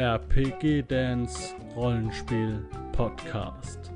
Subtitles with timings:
[0.00, 3.92] RPG Dance Rollenspiel Podcast.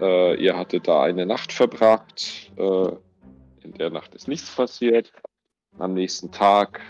[0.00, 2.52] Äh, ihr hattet da eine Nacht verbracht.
[2.58, 2.88] Äh,
[3.62, 5.14] in der Nacht ist nichts passiert.
[5.78, 6.82] Am nächsten Tag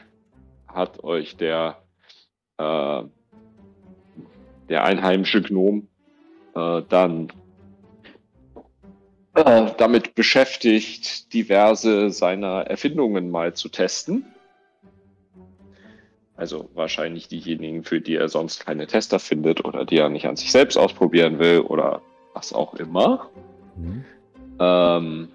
[0.69, 1.83] hat euch der,
[2.59, 3.03] äh,
[4.69, 5.89] der einheimische Gnom
[6.55, 7.33] äh, dann
[9.35, 14.25] äh, damit beschäftigt, diverse seiner Erfindungen mal zu testen.
[16.37, 20.37] Also wahrscheinlich diejenigen, für die er sonst keine Tester findet oder die er nicht an
[20.37, 22.01] sich selbst ausprobieren will oder
[22.33, 23.29] was auch immer.
[23.77, 24.05] Mhm.
[24.61, 25.29] Ähm,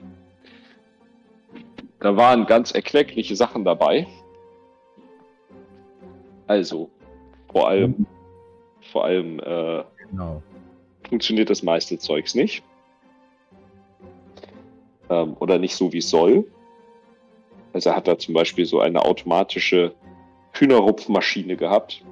[1.99, 4.07] da waren ganz erkleckliche Sachen dabei.
[6.53, 6.91] Also,
[7.51, 8.05] vor allem,
[8.91, 10.43] vor allem äh, genau.
[11.09, 12.63] funktioniert das meiste Zeugs nicht.
[15.09, 16.45] Ähm, oder nicht so, wie es soll.
[17.73, 19.95] Also er hat da zum Beispiel so eine automatische
[20.51, 22.05] Hühnerrupfmaschine gehabt,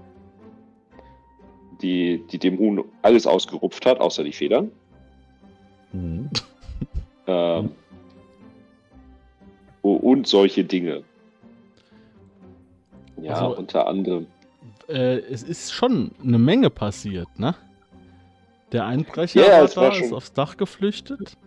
[1.84, 4.72] die, die dem Huhn alles ausgerupft hat, außer die Federn.
[5.94, 6.32] Mhm.
[7.28, 7.72] Ähm,
[9.84, 11.04] und solche Dinge.
[13.22, 14.28] Ja, also, unter anderem.
[14.88, 17.56] Äh, es ist schon eine Menge passiert, ne?
[18.72, 21.38] Der Einbrecher ja, war da, ist aufs Dach geflüchtet.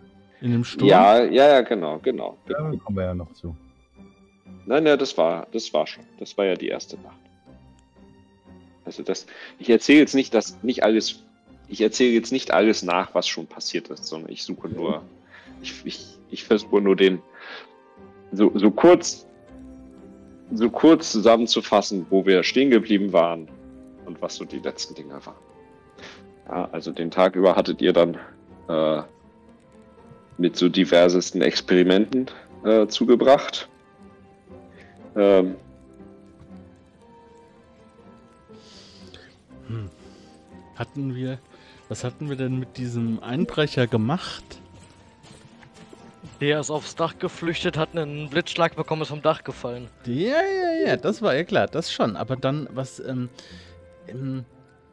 [0.41, 0.89] In dem Sturm.
[0.89, 2.36] Ja, ja, ja, genau, genau.
[2.47, 3.56] Da kommen wir ja noch zu.
[4.67, 6.05] Nein, nein, das war, das war schon.
[6.19, 7.17] Das war ja die erste Nacht.
[8.84, 9.27] Also das,
[9.58, 11.22] ich erzähle jetzt nicht, dass nicht alles,
[11.69, 15.02] ich erzähle jetzt nicht alles nach, was schon passiert ist, sondern ich suche nur,
[15.62, 17.22] ich, ich, ich versuche nur den,
[18.33, 19.27] so, so kurz
[20.55, 23.49] so kurz zusammenzufassen, wo wir stehen geblieben waren
[24.07, 25.37] und was so die letzten Dinge waren.
[26.49, 28.19] Ja, also den Tag über hattet ihr dann
[28.69, 29.03] äh,
[30.37, 32.27] mit so diversesten Experimenten
[32.64, 33.69] äh, zugebracht.
[35.17, 35.57] Ähm,
[39.69, 39.91] hm.
[40.77, 41.39] Hatten wir,
[41.89, 44.61] was hatten wir denn mit diesem Einbrecher gemacht?
[46.40, 49.89] Der ist aufs Dach geflüchtet, hat einen Blitzschlag bekommen, ist vom Dach gefallen.
[50.07, 52.17] Ja, ja, ja, das war ja klar, das schon.
[52.17, 53.29] Aber dann, was, ähm,
[54.08, 54.45] ähm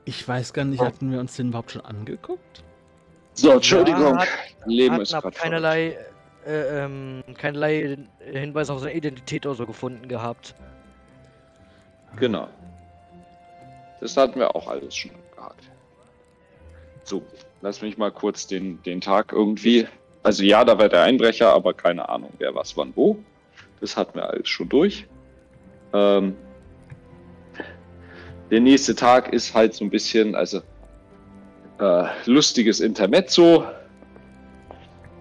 [0.06, 2.64] ich weiß gar nicht, hatten wir uns den überhaupt schon angeguckt?
[3.34, 4.02] So, Entschuldigung.
[4.02, 4.28] Ja, hat,
[4.66, 5.98] Leben ist gerade keinerlei,
[6.46, 10.56] äh, ähm, keinerlei Hinweis auf seine Identität oder so gefunden gehabt.
[12.18, 12.48] Genau.
[14.00, 15.64] Das hatten wir auch alles schon gehabt.
[17.04, 17.24] So,
[17.62, 19.88] lass mich mal kurz den, den Tag irgendwie
[20.24, 23.18] also ja, da war der Einbrecher, aber keine Ahnung, wer was wann wo.
[23.80, 25.08] Das hatten wir alles schon durch.
[25.94, 26.36] Ähm,
[28.52, 30.62] der nächste Tag ist halt so ein bisschen, also
[31.80, 33.66] äh, lustiges Intermezzo,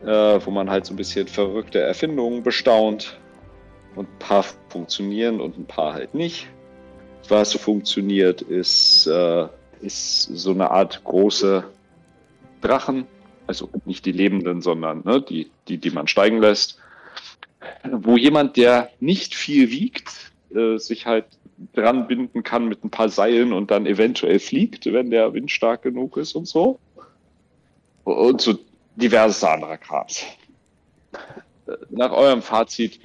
[0.04, 3.16] äh, wo man halt so ein bisschen verrückte Erfindungen bestaunt.
[3.96, 6.46] Und ein paar funktionieren und ein paar halt nicht.
[7.28, 9.46] Was funktioniert, ist, äh,
[9.80, 11.64] ist so eine Art große
[12.60, 13.06] Drachen,
[13.50, 16.78] also nicht die Lebenden, sondern ne, die, die, die man steigen lässt,
[17.82, 21.26] wo jemand, der nicht viel wiegt, äh, sich halt
[21.74, 25.82] dran binden kann mit ein paar Seilen und dann eventuell fliegt, wenn der Wind stark
[25.82, 26.78] genug ist und so.
[28.04, 28.56] Und so
[28.94, 30.24] diverses anderer Krams.
[31.90, 33.00] Nach eurem Fazit,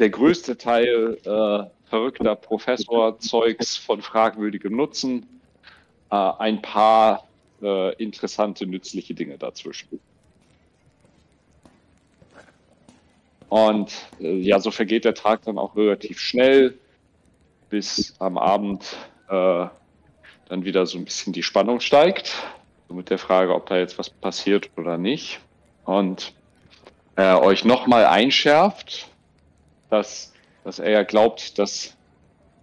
[0.00, 5.40] der größte Teil äh, verrückter Professor-Zeugs von fragwürdigem Nutzen,
[6.10, 7.28] äh, ein paar
[7.64, 10.00] äh, interessante, nützliche Dinge dazwischen.
[13.48, 16.78] Und äh, ja, so vergeht der Tag dann auch relativ schnell,
[17.70, 18.84] bis am Abend
[19.28, 19.66] äh,
[20.48, 22.34] dann wieder so ein bisschen die Spannung steigt.
[22.88, 25.40] So mit der Frage, ob da jetzt was passiert oder nicht.
[25.84, 26.34] Und
[27.16, 29.08] er euch nochmal einschärft,
[29.88, 30.32] dass,
[30.64, 31.96] dass er ja glaubt, dass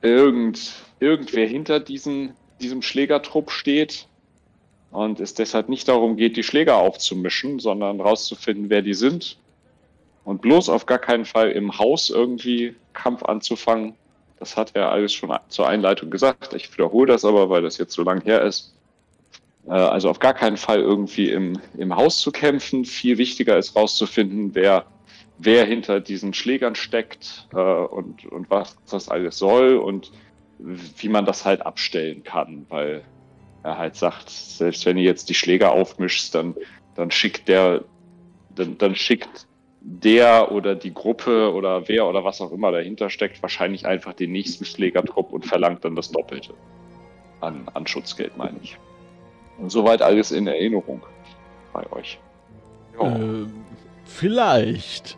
[0.01, 4.07] irgend, irgendwer hinter diesen, diesem Schlägertrupp steht
[4.92, 9.38] und es deshalb nicht darum geht, die Schläger aufzumischen, sondern rauszufinden, wer die sind
[10.24, 13.94] und bloß auf gar keinen Fall im Haus irgendwie Kampf anzufangen.
[14.40, 16.54] Das hat er alles schon zur Einleitung gesagt.
[16.54, 18.74] Ich wiederhole das aber, weil das jetzt so lang her ist.
[19.68, 22.86] Äh, also auf gar keinen Fall irgendwie im, im Haus zu kämpfen.
[22.86, 24.86] Viel wichtiger ist rauszufinden, wer,
[25.38, 30.12] wer hinter diesen Schlägern steckt äh, und, und was das alles soll und
[30.60, 33.04] wie man das halt abstellen kann, weil
[33.63, 36.56] er halt sagt, selbst wenn ihr jetzt die Schläger aufmischt, dann,
[36.96, 37.84] dann schickt der,
[38.56, 39.48] dann, dann schickt
[39.81, 44.31] der oder die Gruppe oder wer oder was auch immer dahinter steckt, wahrscheinlich einfach den
[44.31, 46.54] nächsten Schlägertrupp und verlangt dann das Doppelte
[47.40, 48.78] an, an Schutzgeld, meine ich.
[49.58, 51.02] Und soweit alles in Erinnerung
[51.74, 52.19] bei euch.
[53.00, 53.46] Äh,
[54.06, 55.18] vielleicht.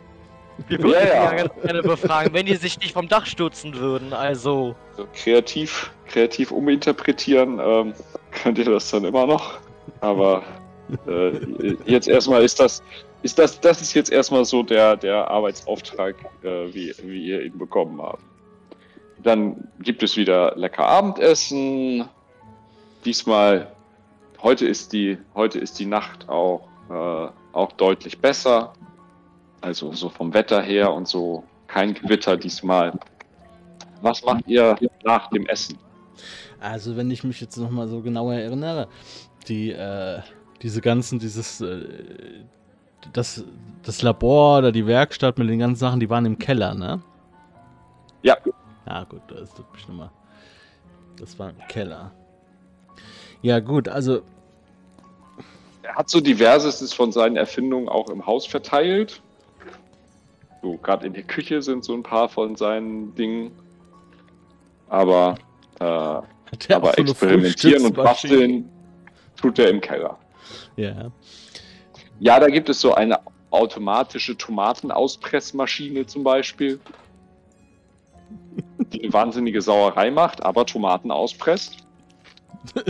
[0.68, 1.46] Wir würden ja, ja.
[1.46, 4.76] gerne befragen, wenn die sich nicht vom Dach stürzen würden, also.
[4.90, 7.94] also kreativ, kreativ uminterpretieren ähm,
[8.42, 9.58] könnt ihr das dann immer noch.
[10.00, 10.42] Aber
[11.06, 12.82] äh, jetzt erstmal ist das,
[13.22, 17.58] ist das, das ist jetzt erstmal so der, der Arbeitsauftrag, äh, wie, wie ihr ihn
[17.58, 18.22] bekommen habt.
[19.22, 22.04] Dann gibt es wieder lecker Abendessen.
[23.04, 23.72] Diesmal,
[24.42, 28.74] heute ist die, heute ist die Nacht auch, äh, auch deutlich besser.
[29.62, 32.92] Also so vom Wetter her und so kein Gewitter diesmal.
[34.02, 35.78] Was macht ihr nach dem Essen?
[36.60, 38.88] Also wenn ich mich jetzt nochmal so genauer erinnere,
[39.48, 40.20] die, äh,
[40.62, 41.84] diese ganzen, dieses, äh,
[43.12, 43.44] das,
[43.82, 47.02] das Labor oder die Werkstatt mit den ganzen Sachen, die waren im Keller, ne?
[48.22, 48.36] Ja.
[48.86, 50.10] Ja, gut, das tut mich nochmal.
[51.18, 52.12] Das war im Keller.
[53.42, 54.22] Ja, gut, also.
[55.82, 59.20] Er hat so diverses von seinen Erfindungen auch im Haus verteilt.
[60.62, 63.52] So, gerade in der Küche sind so ein paar von seinen Dingen.
[64.88, 65.34] Aber,
[65.80, 68.70] äh, aber experimentieren und basteln
[69.36, 70.18] tut er im Keller.
[70.76, 71.10] Ja.
[72.20, 73.18] Ja, da gibt es so eine
[73.50, 76.80] automatische Tomatenauspressmaschine zum Beispiel,
[78.92, 81.76] die eine wahnsinnige Sauerei macht, aber Tomaten auspresst.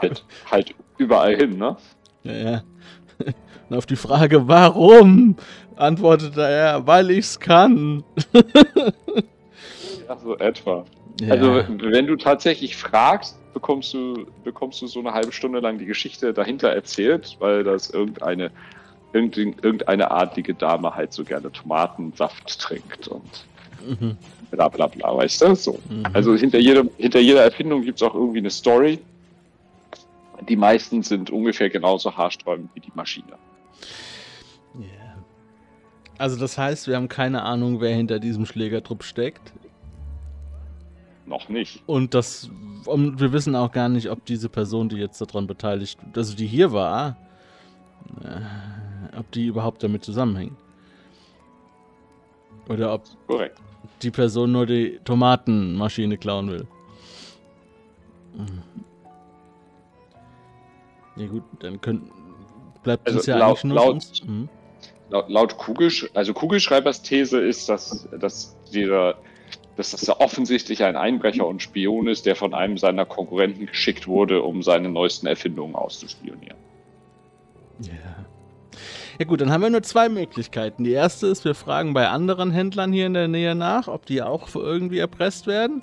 [0.00, 1.76] halt, halt überall hin, ne?
[2.22, 2.62] Ja, ja.
[3.70, 5.36] Und auf die Frage, warum,
[5.76, 8.04] antwortete er, weil ich's kann.
[10.06, 10.84] ja, so etwa.
[11.26, 11.34] Ja.
[11.34, 15.86] Also, wenn du tatsächlich fragst, bekommst du, bekommst du so eine halbe Stunde lang die
[15.86, 18.50] Geschichte dahinter erzählt, weil das irgendeine,
[19.12, 23.46] irgendeine adlige Dame halt so gerne Tomatensaft trinkt und
[23.86, 24.16] mhm.
[24.50, 25.54] bla bla bla, weißt du?
[25.54, 25.78] So.
[25.88, 26.04] Mhm.
[26.12, 28.98] Also hinter, jedem, hinter jeder Erfindung gibt es auch irgendwie eine Story.
[30.48, 33.38] Die meisten sind ungefähr genauso haarsträubend wie die Maschine.
[34.76, 35.14] Yeah.
[36.18, 39.52] Also das heißt, wir haben keine Ahnung, wer hinter diesem Schlägertrupp steckt.
[41.26, 41.82] Noch nicht.
[41.86, 42.50] Und das,
[42.84, 46.46] und wir wissen auch gar nicht, ob diese Person, die jetzt daran beteiligt, also die
[46.46, 47.16] hier war,
[48.22, 50.56] äh, ob die überhaupt damit zusammenhängt.
[52.68, 53.58] Oder ob Korrekt.
[54.02, 56.66] die Person nur die Tomatenmaschine klauen will.
[58.36, 58.62] Hm.
[61.16, 62.10] Ja gut, dann können,
[62.82, 64.24] bleibt also es ja laut, eigentlich nur laut, uns.
[64.24, 64.48] Mhm.
[65.10, 69.16] Laut, laut Kugelsch also Kugelschreibers These ist, dass, dass dieser
[69.76, 74.06] dass das ja offensichtlich ein Einbrecher und Spion ist, der von einem seiner Konkurrenten geschickt
[74.06, 76.58] wurde, um seine neuesten Erfindungen auszuspionieren.
[77.80, 78.24] Ja.
[79.18, 80.82] Ja gut, dann haben wir nur zwei Möglichkeiten.
[80.82, 84.22] Die erste ist, wir fragen bei anderen Händlern hier in der Nähe nach, ob die
[84.22, 85.82] auch irgendwie erpresst werden.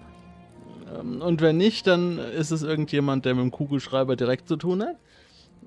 [1.00, 4.84] Ähm, und wenn nicht, dann ist es irgendjemand, der mit dem Kugelschreiber direkt zu tun
[4.84, 4.98] hat.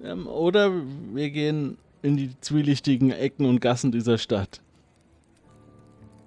[0.05, 0.73] Ähm, oder
[1.13, 4.61] wir gehen in die zwielichtigen Ecken und Gassen dieser Stadt.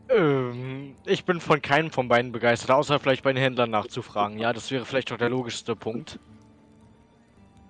[0.10, 4.40] Ähm, ich bin von keinem von beiden begeistert, außer vielleicht bei den Händlern nachzufragen.
[4.40, 6.20] Ja, das wäre vielleicht doch der logischste Punkt.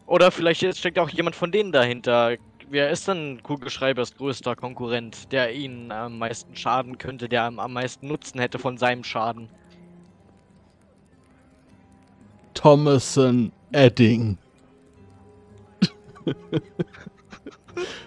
[0.05, 2.37] Oder vielleicht steckt auch jemand von denen dahinter.
[2.69, 8.07] Wer ist denn Kugelschreibers größter Konkurrent, der ihnen am meisten schaden könnte, der am meisten
[8.07, 9.49] Nutzen hätte von seinem Schaden?
[12.53, 14.37] Thomason Edding.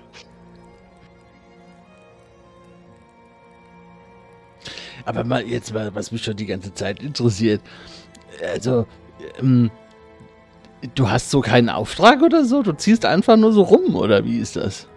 [5.10, 7.60] Aber mal jetzt mal, was mich schon die ganze Zeit interessiert.
[8.52, 8.86] Also,
[9.40, 9.70] ähm,
[10.94, 12.62] du hast so keinen Auftrag oder so?
[12.62, 14.88] Du ziehst einfach nur so rum, oder wie ist das?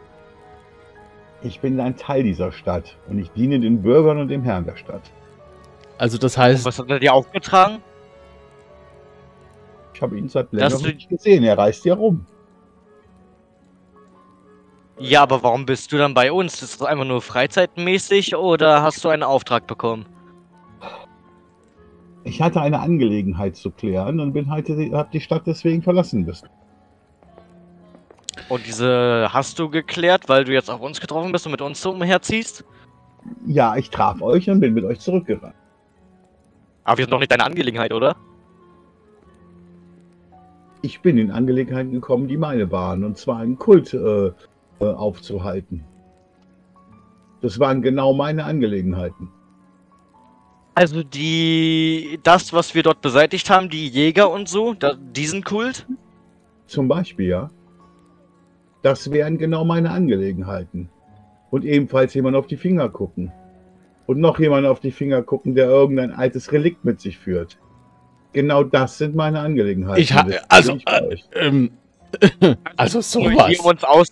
[1.42, 4.78] Ich bin ein Teil dieser Stadt und ich diene den Bürgern und dem Herrn der
[4.78, 5.02] Stadt.
[5.98, 6.64] Also das heißt...
[6.64, 7.80] was hat er dir aufgetragen?
[9.94, 11.44] Ich habe ihn seit längerem nicht gesehen.
[11.44, 12.26] Er reist ja rum.
[15.04, 16.62] Ja, aber warum bist du dann bei uns?
[16.62, 20.06] Ist das einfach nur freizeitmäßig oder hast du einen Auftrag bekommen?
[22.24, 26.48] Ich hatte eine Angelegenheit zu klären und bin heute, hab die Stadt deswegen verlassen müssen.
[28.48, 31.82] Und diese hast du geklärt, weil du jetzt auf uns getroffen bist und mit uns
[31.82, 32.64] so umherziehst?
[33.46, 35.54] Ja, ich traf euch und bin mit euch zurückgerannt.
[36.86, 38.16] Aber wir sind doch nicht deine Angelegenheit, oder?
[40.82, 44.32] Ich bin in Angelegenheiten gekommen, die meine waren, und zwar einen Kult äh,
[44.80, 45.84] äh, aufzuhalten.
[47.42, 49.30] Das waren genau meine Angelegenheiten.
[50.76, 55.86] Also die, das, was wir dort beseitigt haben, die Jäger und so, da, diesen Kult?
[56.66, 57.52] Zum Beispiel, ja.
[58.82, 60.90] Das wären genau meine Angelegenheiten.
[61.52, 63.32] und ebenfalls jemand auf die Finger gucken.
[64.08, 67.58] Und noch jemand auf die Finger gucken, der irgendein altes Relikt mit sich führt.
[68.34, 70.02] Genau das sind meine Angelegenheiten.
[70.02, 71.24] Ich ha- Das also, ich äh, euch.
[71.36, 71.72] Ähm,
[72.76, 73.60] also sowas.
[73.60, 74.08] um uns aus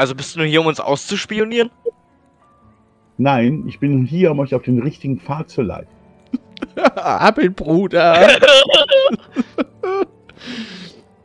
[0.00, 1.70] also bist du nur hier, um uns auszuspionieren?
[3.18, 5.92] Nein, ich bin hier, um euch auf den richtigen Pfad zu leiten.
[6.94, 8.28] Abel, Bruder.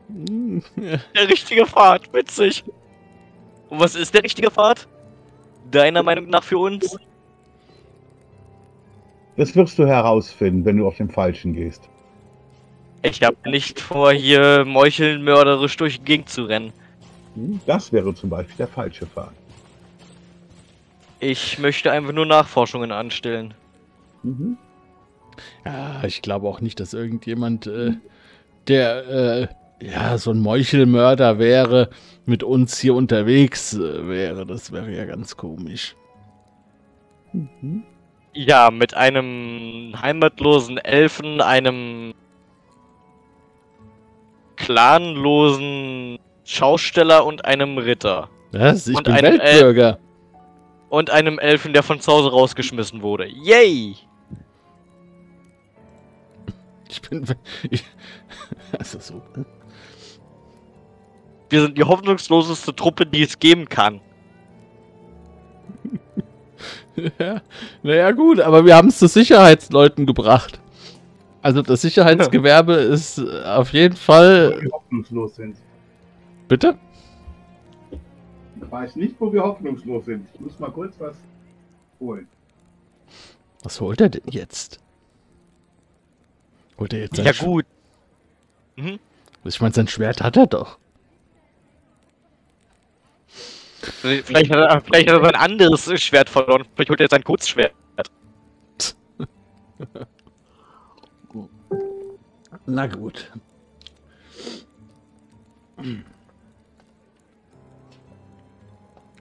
[0.09, 2.65] Der richtige Pfad, witzig.
[3.69, 4.89] Und was ist der richtige Pfad?
[5.71, 6.97] Deiner Meinung nach für uns?
[9.37, 11.89] Das wirst du herausfinden, wenn du auf den falschen gehst.
[13.03, 16.73] Ich habe nicht vor, hier meuchelmörderisch durch die Gegend zu rennen.
[17.35, 19.33] Hm, Das wäre zum Beispiel der falsche Pfad.
[21.19, 23.53] Ich möchte einfach nur Nachforschungen anstellen.
[24.23, 24.57] Mhm.
[25.65, 27.93] Ja, ich glaube auch nicht, dass irgendjemand, äh,
[28.67, 29.07] der
[29.81, 31.89] äh, ja so ein Meuchelmörder wäre,
[32.25, 34.45] mit uns hier unterwegs äh, wäre.
[34.45, 35.95] Das wäre ja ganz komisch.
[37.33, 37.83] Mhm.
[38.33, 42.13] Ja, mit einem heimatlosen Elfen, einem
[44.57, 48.29] clanlosen Schausteller und einem Ritter.
[48.51, 48.87] Was?
[48.87, 49.99] Ich Und bin Weltbürger.
[50.89, 53.27] Und einem Elfen, der von zu Hause rausgeschmissen wurde.
[53.27, 53.95] Yay!
[56.87, 57.25] Ich bin.
[57.69, 57.83] Ich,
[58.77, 59.21] also so.
[59.35, 59.45] ne?
[61.49, 63.99] Wir sind die hoffnungsloseste Truppe, die es geben kann.
[67.19, 67.41] Ja,
[67.83, 70.61] naja, gut, aber wir haben es zu Sicherheitsleuten gebracht.
[71.41, 74.61] Also das Sicherheitsgewerbe ist äh, auf jeden Fall.
[74.71, 75.57] Hoffnungslos sind.
[76.47, 76.77] Bitte?
[77.91, 80.27] Ich weiß nicht, wo wir hoffnungslos sind.
[80.33, 81.15] Ich muss mal kurz was
[81.99, 82.27] holen.
[83.63, 84.79] Was holt er denn jetzt?
[86.77, 87.65] Holt er jetzt sein Ja Sch- gut.
[89.43, 90.77] Ich meine, sein Schwert hat er doch.
[93.77, 96.65] Vielleicht hat, er, vielleicht hat er sein anderes Schwert verloren.
[96.75, 97.73] Vielleicht holt er jetzt sein Kurzschwert.
[102.65, 103.31] Na gut.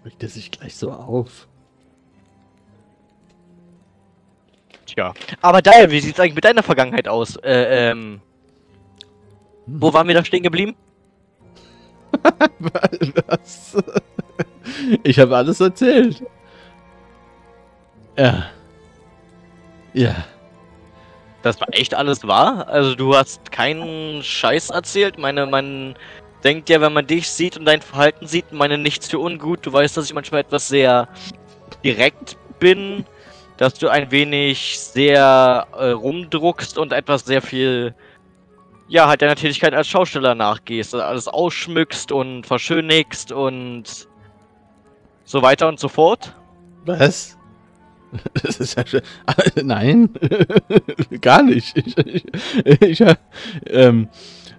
[0.04, 1.48] Regt er sich gleich so auf?
[4.86, 5.14] Tja.
[5.40, 7.36] Aber daher, wie sieht's eigentlich mit deiner Vergangenheit aus?
[7.36, 8.20] Äh, ähm.
[9.66, 10.76] Wo waren wir da stehen geblieben?
[12.58, 13.76] Was?
[15.02, 16.22] Ich habe alles erzählt.
[18.16, 18.46] Ja.
[19.92, 20.24] Ja.
[21.42, 22.66] Das war echt alles wahr?
[22.68, 25.18] Also du hast keinen Scheiß erzählt?
[25.18, 25.94] Meine, man
[26.44, 29.64] denkt ja, wenn man dich sieht und dein Verhalten sieht, meine nichts für ungut.
[29.66, 31.08] Du weißt, dass ich manchmal etwas sehr
[31.82, 33.04] direkt bin,
[33.56, 37.94] dass du ein wenig sehr äh, rumdruckst und etwas sehr viel,
[38.88, 44.08] ja, halt deiner Tätigkeit als Schausteller nachgehst, also alles ausschmückst und verschönigst und
[45.24, 46.34] so weiter und so fort.
[46.84, 47.38] Was?
[48.44, 49.00] Das ist ja schon.
[49.64, 50.08] Nein,
[51.20, 51.76] gar nicht.
[51.76, 52.24] Ich, ich,
[52.80, 53.04] ich,
[53.66, 54.08] ähm,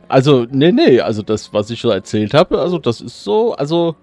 [0.08, 3.96] also, nee, nee, also das, was ich so erzählt habe, also das ist so, also,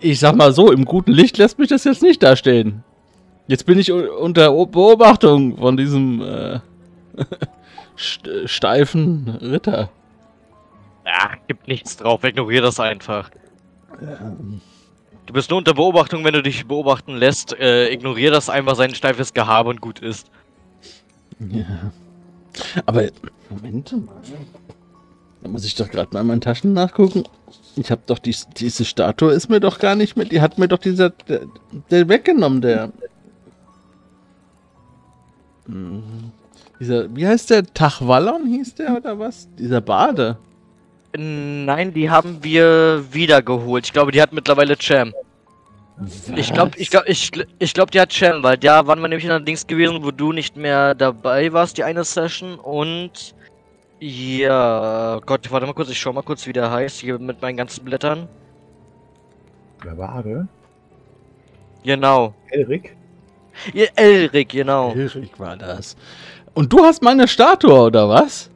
[0.00, 2.84] ich sag mal so, im guten Licht lässt mich das jetzt nicht dastehen.
[3.48, 6.60] Jetzt bin ich unter Beobachtung von diesem äh,
[7.98, 9.90] st- steifen Ritter.
[11.04, 13.30] Ja, gibt nichts drauf, ignoriere das einfach.
[14.00, 14.60] Ähm,
[15.26, 17.56] Du bist nur unter Beobachtung, wenn du dich beobachten lässt.
[17.58, 20.26] Äh, ignoriere das einfach sein steifes Gehabe und gut ist.
[21.38, 21.92] Ja.
[22.86, 23.04] Aber,
[23.48, 24.16] Moment mal.
[25.42, 27.24] Da muss ich doch gerade mal in meinen Taschen nachgucken.
[27.76, 30.30] Ich habe doch die, diese Statue ist mir doch gar nicht mit.
[30.30, 31.42] Die hat mir doch dieser der,
[31.90, 32.92] der weggenommen, der.
[35.66, 36.32] Mhm.
[36.78, 37.64] Dieser, wie heißt der?
[37.64, 39.48] Tachwallon hieß der oder was?
[39.58, 40.36] Dieser Bade.
[41.16, 43.86] Nein, die haben wir wiedergeholt.
[43.86, 45.12] Ich glaube, die hat mittlerweile Cham.
[46.34, 49.28] Ich glaube, ich glaube, ich, ich glaube, die hat Cham, weil da waren wir nämlich
[49.30, 52.54] allerdings gewesen, wo du nicht mehr dabei warst, die eine Session.
[52.54, 53.34] Und
[54.04, 57.56] ja, Gott, warte mal kurz, ich schau mal kurz, wie der heißt, hier mit meinen
[57.56, 58.28] ganzen Blättern.
[59.82, 60.48] Wer war der?
[61.84, 62.34] Genau.
[62.48, 62.96] Elric?
[63.72, 64.90] Ja, Elric, genau.
[64.92, 65.96] Elric war das.
[66.54, 68.50] Und du hast meine Statue, oder was?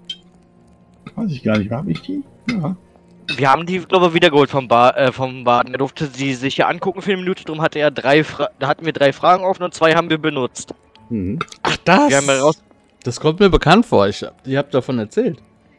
[1.14, 1.70] Weiß ich gar nicht.
[1.70, 2.24] Habe ich die?
[2.50, 2.76] Ja.
[3.36, 5.74] Wir haben die, glaube ich, wiedergeholt vom, ba äh, vom Baden.
[5.74, 8.66] Er durfte sie sich hier angucken für eine Minute, drum hatte er drei Fra da
[8.66, 10.74] hatten wir drei Fragen offen und zwei haben wir benutzt.
[11.08, 11.38] Mhm.
[11.62, 12.10] Ach, das.
[12.10, 12.62] Wir haben heraus
[13.06, 14.08] das kommt mir bekannt vor.
[14.08, 15.38] Ich, ihr habt davon erzählt.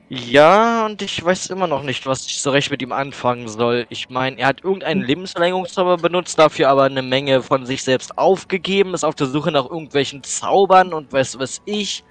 [0.09, 3.85] ja, und ich weiß immer noch nicht, was ich so recht mit ihm anfangen soll.
[3.89, 8.93] Ich meine, er hat irgendeinen Lebensverlängerungszauber benutzt, dafür aber eine Menge von sich selbst aufgegeben,
[8.93, 12.05] ist auf der Suche nach irgendwelchen Zaubern und weiß was ich.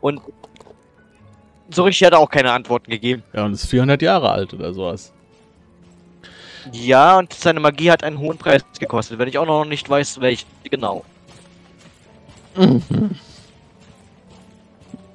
[0.00, 0.20] Und
[1.70, 3.24] so richtig hat er auch keine Antworten gegeben.
[3.32, 5.12] Ja, und ist 400 Jahre alt oder sowas.
[6.72, 10.20] Ja, und seine Magie hat einen hohen Preis gekostet, wenn ich auch noch nicht weiß,
[10.20, 11.04] welche genau.
[12.54, 13.16] Mhm.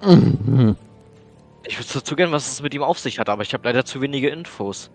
[0.05, 0.75] Mhm.
[1.67, 4.01] Ich würde zugeben, was es mit ihm auf sich hat, aber ich habe leider zu
[4.01, 4.91] wenige Infos.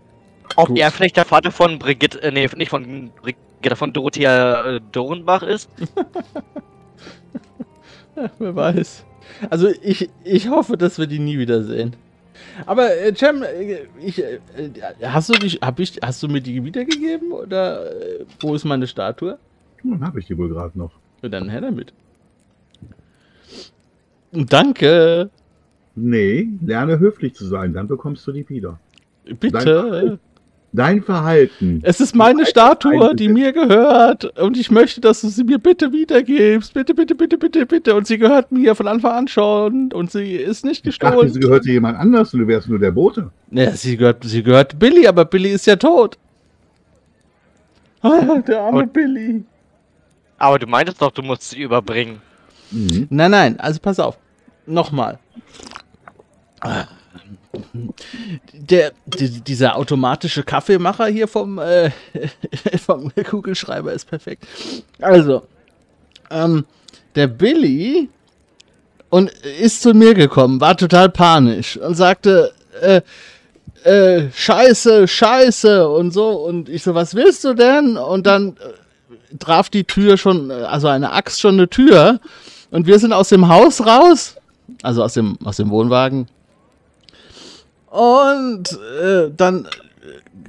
[0.57, 0.79] Ob Gut.
[0.79, 5.43] er vielleicht der Vater von Brigitte, äh, nee, nicht von Brigitte, von Dorothea äh, Dornbach
[5.43, 5.69] ist?
[8.39, 9.05] Wer weiß.
[9.49, 11.97] Also ich, ich hoffe, dass wir die nie wiedersehen.
[12.67, 14.41] Aber äh, Cem, äh, ich, äh,
[15.03, 18.87] hast du dich, hab ich, hast du mir die wiedergegeben oder äh, wo ist meine
[18.87, 19.39] Statue?
[19.83, 20.93] Dann habe ich die wohl gerade noch.
[21.23, 21.93] Ja, dann her damit.
[24.33, 25.31] Danke.
[25.97, 28.79] Nee, lerne höflich zu sein, dann bekommst du die wieder.
[29.39, 30.19] Bitte.
[30.73, 31.81] Dein Verhalten.
[31.83, 34.39] Es ist meine Statue, die mir gehört.
[34.39, 36.73] Und ich möchte, dass du sie mir bitte wiedergibst.
[36.75, 37.95] Bitte, bitte, bitte, bitte, bitte.
[37.97, 39.93] Und sie gehört mir von Anfang an schon.
[39.93, 41.33] Und sie ist nicht Ich dachte, gestohlen.
[41.35, 43.31] sie gehörte jemand anders und du wärst nur der Bote.
[43.51, 46.17] Ja, sie gehört, sie gehört Billy, aber Billy ist ja tot.
[48.03, 49.43] Ah, der arme Und- Billy.
[50.39, 52.23] Aber du meintest doch, du musst sie überbringen.
[52.71, 53.07] Mhm.
[53.11, 54.19] Nein, nein, also pass auf.
[54.67, 55.19] Nochmal.
[58.53, 61.91] Der, die, dieser automatische Kaffeemacher hier vom, äh,
[62.85, 64.47] vom Kugelschreiber ist perfekt.
[65.01, 65.43] Also,
[66.31, 66.65] ähm,
[67.17, 68.09] der Billy
[69.09, 73.01] und ist zu mir gekommen, war total panisch und sagte, äh,
[73.85, 76.31] äh, Scheiße, Scheiße und so.
[76.31, 77.97] Und ich so, was willst du denn?
[77.97, 82.21] Und dann äh, traf die Tür schon, äh, also eine Axt schon eine Tür.
[82.71, 84.37] Und wir sind aus dem Haus raus,
[84.83, 86.27] also aus dem, aus dem Wohnwagen.
[87.87, 89.67] Und äh, dann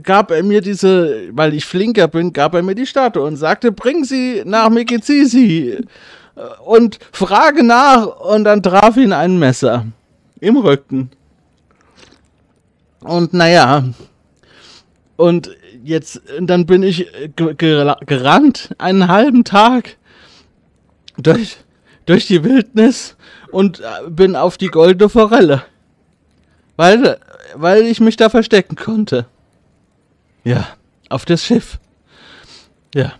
[0.04, 3.72] gab er mir diese, weil ich flinker bin, gab er mir die Statue und sagte,
[3.72, 5.80] bring sie nach Mikizisi
[6.64, 8.06] und frage nach.
[8.20, 9.88] Und dann traf ihn ein Messer
[10.40, 11.10] im Rücken.
[13.00, 13.84] Und naja,
[15.16, 15.50] und
[15.84, 19.98] jetzt, dann bin ich ge- gera- gerannt, einen halben Tag
[21.18, 21.58] durch,
[22.12, 23.16] durch die Wildnis
[23.52, 25.64] und äh, bin auf die goldene Forelle.
[26.76, 27.18] Weil,
[27.56, 29.28] weil ich mich da verstecken konnte.
[30.44, 30.68] Ja,
[31.08, 31.80] auf das Schiff.
[32.94, 33.14] Ja.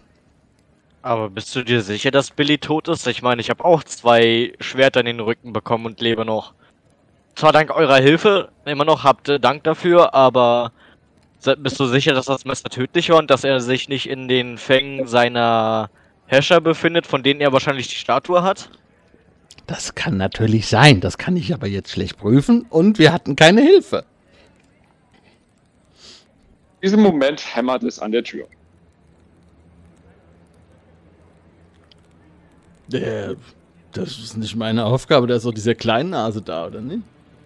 [1.04, 3.08] Aber bist du dir sicher, dass Billy tot ist?
[3.08, 6.54] Ich meine, ich habe auch zwei Schwerter in den Rücken bekommen und lebe noch.
[7.36, 10.74] Zwar dank eurer Hilfe, immer noch habt ihr Dank dafür, aber
[11.60, 14.58] bist du sicher, dass das Messer tödlich war und dass er sich nicht in den
[14.58, 15.90] Fängen seiner
[16.26, 18.70] Herrscher befindet, von denen er wahrscheinlich die Statue hat?
[19.72, 23.62] Das kann natürlich sein, das kann ich aber jetzt schlecht prüfen und wir hatten keine
[23.62, 24.04] Hilfe.
[26.82, 28.48] In diesem Moment hämmert es an der Tür.
[32.92, 33.36] Äh,
[33.94, 37.04] das ist nicht meine Aufgabe, da ist doch diese Kleinnase da, oder nicht?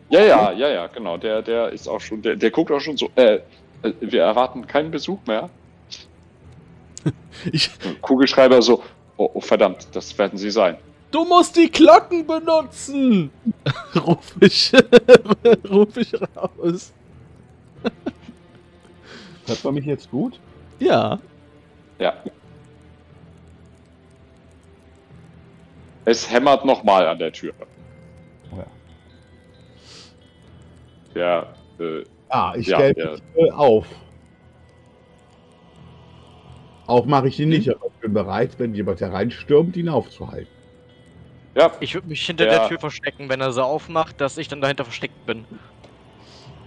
[0.09, 1.17] Ja, ja, ja, ja, genau.
[1.17, 3.11] Der, der ist auch schon, der, der guckt auch schon so.
[3.15, 3.35] Äh,
[3.83, 5.51] äh, wir erwarten keinen Besuch mehr.
[7.51, 7.69] Ich,
[8.01, 8.81] Kugelschreiber so.
[9.17, 10.77] Oh, oh verdammt, das werden sie sein.
[11.15, 13.31] Du musst die Glocken benutzen!
[13.95, 14.71] ruf ich,
[15.69, 16.93] ruf ich raus.
[19.47, 20.39] Hört man mich jetzt gut?
[20.79, 21.19] Ja.
[21.99, 22.13] Ja.
[26.03, 27.53] Es hämmert nochmal an der Tür.
[28.51, 28.65] Ja.
[31.15, 33.45] Der, äh, Ah, ich Ja, stelle ja.
[33.45, 33.87] äh, auf.
[36.87, 40.54] Auf mache ich ihn nicht, aber ich bin bereit, wenn jemand hereinstürmt, ihn aufzuhalten.
[41.55, 42.59] Ja, Ich würde mich hinter Ja.
[42.59, 45.45] der Tür verstecken, wenn er sie aufmacht, dass ich dann dahinter versteckt bin.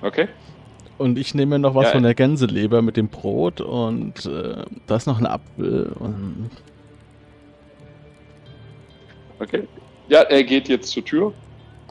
[0.02, 0.28] okay.
[0.98, 4.96] Und ich nehme noch was Ja, von der Gänseleber mit dem Brot und äh, da
[4.96, 5.92] ist noch ein Apfel.
[6.00, 6.50] Und
[9.38, 9.68] Okay.
[10.08, 11.32] Ja, er geht jetzt zur Tür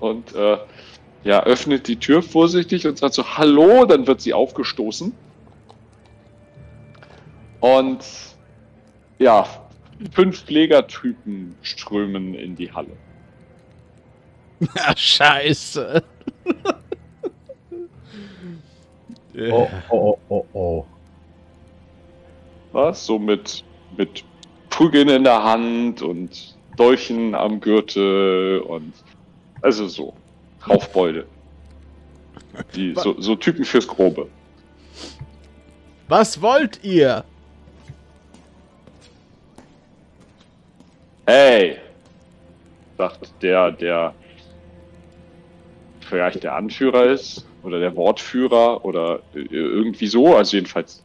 [0.01, 0.57] und äh,
[1.23, 5.13] ja, öffnet die Tür vorsichtig und sagt so, hallo, dann wird sie aufgestoßen.
[7.61, 7.99] Und
[9.19, 9.45] ja,
[10.11, 12.95] fünf Pflegertypen strömen in die Halle.
[14.75, 16.03] Ah, scheiße.
[19.51, 20.85] Oh, oh, oh, oh, oh.
[22.71, 23.05] Was?
[23.05, 23.63] So mit,
[23.95, 24.23] mit
[24.71, 28.93] Prügeln in der Hand und Dolchen am Gürtel und
[29.61, 30.13] also so.
[30.67, 31.27] Raufbeute.
[32.75, 34.27] Die, so, so Typen fürs Grobe.
[36.07, 37.23] Was wollt ihr?
[41.27, 41.77] Hey!
[42.97, 44.13] Sagt der, der
[45.99, 50.37] vielleicht der Anführer ist oder der Wortführer oder äh, irgendwie so.
[50.37, 51.03] Also jedenfalls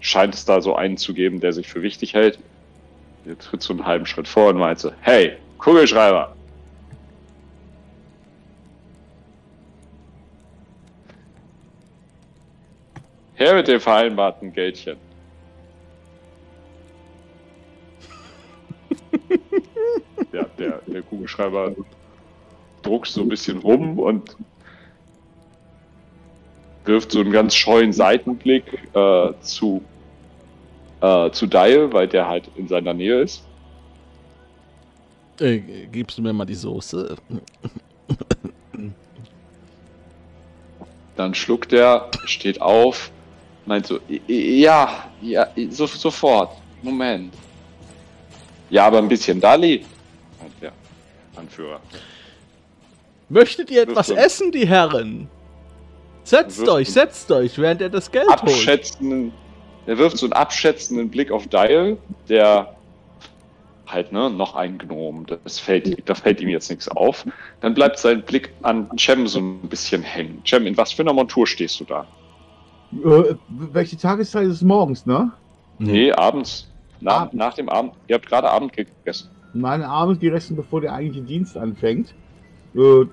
[0.00, 2.38] scheint es da so einen zu geben, der sich für wichtig hält.
[3.26, 6.34] Der tritt so einen halben Schritt vor und meint so, hey, Kugelschreiber!
[13.34, 15.07] Her mit dem vereinbarten Geldchen.
[20.58, 21.74] Der, der Kugelschreiber
[22.82, 24.36] druckst so ein bisschen rum und
[26.84, 29.82] wirft so einen ganz scheuen Seitenblick äh, zu,
[31.00, 33.42] äh, zu Dial, weil der halt in seiner Nähe ist.
[35.40, 35.58] Äh,
[35.92, 37.16] gibst du mir mal die Soße?
[41.16, 43.10] Dann schluckt er, steht auf,
[43.66, 47.34] meint so, "I- I- ja, ja, so, sofort, Moment.
[48.70, 49.84] Ja, aber ein bisschen Dali,
[50.60, 50.72] der
[51.36, 51.80] Anführer.
[53.28, 55.28] Möchtet ihr etwas so- essen, die Herren?
[56.24, 58.40] Setzt Wirf euch, setzt euch, während er das Geld holt.
[58.42, 59.32] Abschätzenden,
[59.86, 61.96] er wirft so einen abschätzenden Blick auf Dial,
[62.28, 62.74] der
[63.86, 67.24] halt, ne, noch ein Gnom, das fällt, da fällt ihm jetzt nichts auf.
[67.62, 70.42] Dann bleibt sein Blick an Cem so ein bisschen hängen.
[70.46, 72.06] Cem, in was für einer Montur stehst du da?
[72.92, 75.32] Äh, welche Tageszeit ist es morgens, ne?
[75.78, 76.68] Nee, abends.
[77.00, 77.34] Nach, Abend.
[77.34, 77.92] nach dem Abend.
[78.08, 79.30] Ihr habt gerade Abend gegessen.
[79.54, 82.14] Meine Abend gegessen, bevor der eigentliche Dienst anfängt.
[82.74, 83.04] Äh,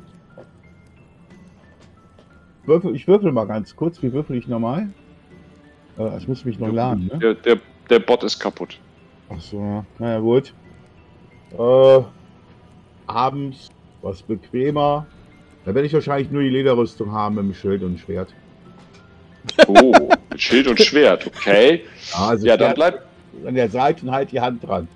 [2.66, 4.02] würfel, ich würfel mal ganz kurz.
[4.02, 4.90] Wie würfel ich normal?
[5.98, 7.20] Äh, ich muss mich noch laden, ne?
[7.20, 7.58] Der, der,
[7.90, 8.80] der Bot ist kaputt.
[9.30, 10.54] Achso, naja gut.
[11.58, 12.02] Äh,
[13.08, 13.70] abends
[14.02, 15.08] was bequemer.
[15.64, 18.34] Da werde ich wahrscheinlich nur die Lederrüstung haben mit dem Schild und Schwert.
[19.68, 21.84] Oh, mit Schild und Schwert, okay.
[22.14, 23.02] Ja, also Ja, dann bleibt.
[23.46, 24.88] an der Seite und halt die Hand dran.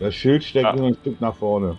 [0.00, 0.76] Das Schild steckt Ja.
[0.76, 1.78] nur ein Stück nach vorne.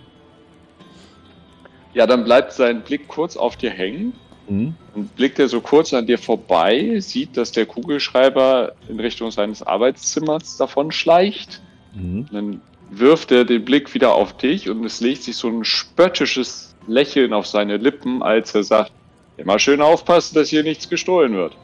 [1.93, 4.13] Ja, dann bleibt sein Blick kurz auf dir hängen.
[4.47, 4.75] Mhm.
[4.93, 9.63] Und blickt er so kurz an dir vorbei, sieht, dass der Kugelschreiber in Richtung seines
[9.63, 11.61] Arbeitszimmers davon schleicht.
[11.95, 12.27] Mhm.
[12.31, 16.75] Dann wirft er den Blick wieder auf dich und es legt sich so ein spöttisches
[16.87, 18.91] Lächeln auf seine Lippen, als er sagt,
[19.37, 21.57] immer schön aufpassen, dass hier nichts gestohlen wird.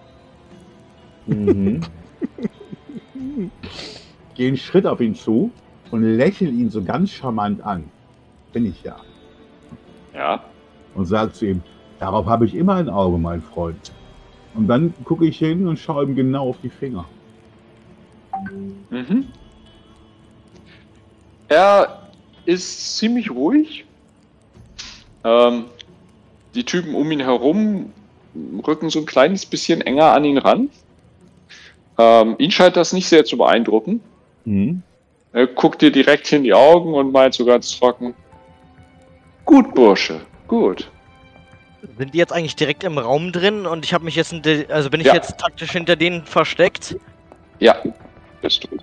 [1.27, 1.81] Mhm.
[4.35, 5.51] Geh einen Schritt auf ihn zu
[5.91, 7.89] und lächel ihn so ganz charmant an.
[8.53, 8.95] Bin ich ja.
[10.13, 10.43] Ja,
[10.95, 11.61] Und sag zu ihm,
[11.99, 13.91] darauf habe ich immer ein Auge, mein Freund.
[14.53, 17.05] Und dann gucke ich hin und schaue ihm genau auf die Finger.
[18.89, 19.27] Mhm.
[21.47, 22.09] Er
[22.45, 23.85] ist ziemlich ruhig.
[25.23, 25.65] Ähm,
[26.55, 27.93] die Typen um ihn herum
[28.65, 30.69] rücken so ein kleines bisschen enger an ihn ran.
[31.97, 34.01] Ähm, ihn scheint das nicht sehr zu beeindrucken.
[34.45, 34.81] Mhm.
[35.33, 38.13] Er guckt dir direkt in die Augen und meint so ganz trocken:
[39.45, 40.89] Gut, Bursche, gut.
[41.97, 44.67] Sind die jetzt eigentlich direkt im Raum drin und ich habe mich jetzt, in de-
[44.71, 45.15] also bin ich Ja.
[45.15, 46.95] jetzt taktisch hinter denen versteckt?
[47.59, 47.75] Ja,
[48.41, 48.77] bist du.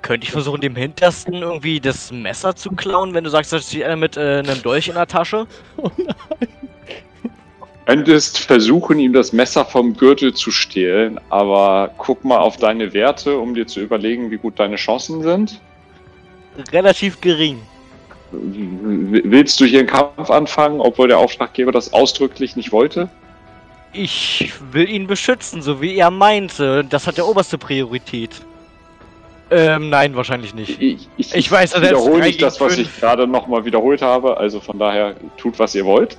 [0.00, 3.84] Könnte ich versuchen, dem Hintersten irgendwie das Messer zu klauen, wenn du sagst, dass sie
[3.84, 5.46] einer mit äh, einem Dolch in der Tasche?
[7.86, 13.36] könntest versuchen, ihm das Messer vom Gürtel zu stehlen, aber guck mal auf deine Werte,
[13.38, 15.60] um dir zu überlegen, wie gut deine Chancen sind.
[16.72, 17.60] Relativ gering.
[18.32, 23.08] Willst du hier einen Kampf anfangen, obwohl der Auftraggeber das ausdrücklich nicht wollte?
[23.92, 26.82] Ich will ihn beschützen, so wie er meinte.
[26.84, 28.30] Das hat der oberste Priorität.
[29.50, 30.80] Ähm, nein, wahrscheinlich nicht.
[30.80, 34.00] Ich, Ich weiß, dass er jetzt wiederhole nicht das, was ich fünf- gerade nochmal wiederholt
[34.00, 34.38] habe.
[34.38, 36.16] Also von daher tut, was ihr wollt.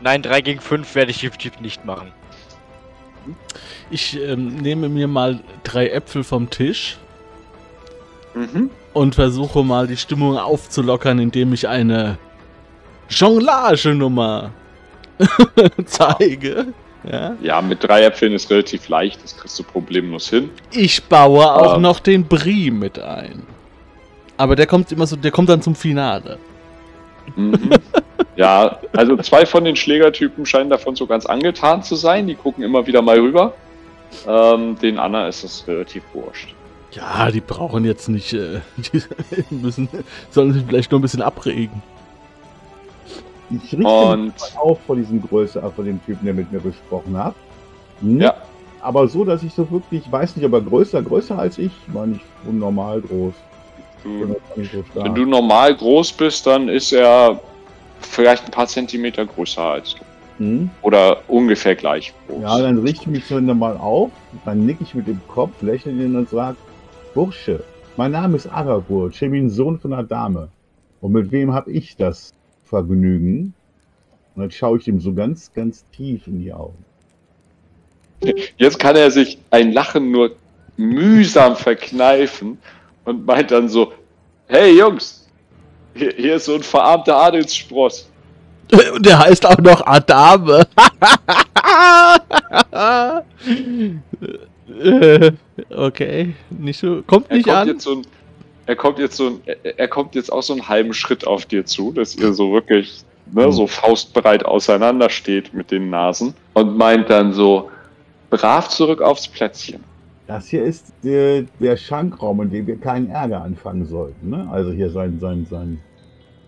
[0.00, 2.10] Nein, 3 gegen 5 werde ich definitiv nicht machen.
[3.90, 6.96] Ich ähm, nehme mir mal drei Äpfel vom Tisch
[8.34, 8.70] Mhm.
[8.98, 12.18] Und versuche mal die Stimmung aufzulockern, indem ich eine
[13.08, 14.50] Jonglage-Nummer
[15.86, 16.66] zeige.
[17.10, 17.36] Ja.
[17.40, 19.22] Ja, mit drei Äpfeln ist relativ leicht.
[19.22, 20.50] Das kriegst du problemlos hin.
[20.72, 21.78] Ich baue auch Ah.
[21.78, 23.44] noch den Brie mit ein.
[24.36, 26.38] Aber der kommt immer so, der kommt dann zum Finale.
[27.36, 27.70] Mhm.
[28.36, 32.26] ja, also zwei von den Schlägertypen scheinen davon so ganz angetan zu sein.
[32.26, 33.54] Die gucken immer wieder mal rüber.
[34.26, 36.54] Ähm, den anderen ist es relativ wurscht.
[36.98, 39.88] Ja, die brauchen jetzt nicht, äh, die müssen,
[40.30, 41.82] sollen sich vielleicht nur ein bisschen abregen.
[43.50, 46.60] Ich richte Und mich auf vor diesem Größe, äh, von dem Typen, der mit mir
[46.60, 47.34] gesprochen hat.
[48.00, 48.20] Hm?
[48.20, 48.34] ja,
[48.80, 51.72] Aber so, dass ich so wirklich, ich weiß nicht, ob er größer, größer als ich,
[51.88, 53.34] meine ich unnormal groß.
[54.02, 57.40] Du, nicht so wenn du normal groß bist, dann ist er
[58.00, 60.00] vielleicht ein paar Zentimeter größer als du.
[60.38, 60.70] Hm?
[60.82, 62.42] Oder ungefähr gleich groß.
[62.42, 64.10] Ja, dann richte ich mich so nochmal auf,
[64.44, 66.56] dann nicke ich mit dem Kopf, lächle ihn und sage,
[67.18, 67.64] Bursche,
[67.96, 70.50] mein Name ist Arabur, ich bin Sohn von einer Dame.
[71.00, 73.54] Und mit wem habe ich das Vergnügen?
[74.36, 76.78] Und dann schaue ich ihm so ganz, ganz tief in die Augen.
[78.56, 80.36] Jetzt kann er sich ein Lachen nur
[80.76, 82.56] mühsam verkneifen
[83.04, 83.92] und meint dann so:
[84.46, 85.28] Hey Jungs,
[85.94, 88.08] hier, hier ist so ein verarmter Adelsspross.
[88.70, 90.68] Und der heißt auch noch Adame.
[94.78, 95.32] Äh,
[95.74, 97.02] okay, nicht so.
[97.06, 97.68] Kommt Er nicht kommt an.
[97.68, 98.02] jetzt so ein,
[98.66, 101.46] er kommt jetzt so ein, er, er kommt jetzt auch so einen halben Schritt auf
[101.46, 106.76] dir zu, dass ihr so wirklich ne, so faustbereit auseinander steht mit den Nasen und
[106.76, 107.70] meint dann so
[108.30, 109.82] brav zurück aufs Plätzchen.
[110.26, 114.28] Das hier ist der, der Schankraum, in dem wir keinen Ärger anfangen sollten.
[114.28, 114.46] Ne?
[114.50, 115.80] Also hier sein, sein, sein.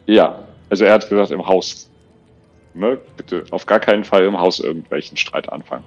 [0.06, 1.88] Ja, also er hat gesagt im Haus.
[2.74, 5.84] Ne, bitte auf gar keinen Fall im Haus irgendwelchen Streit anfangen.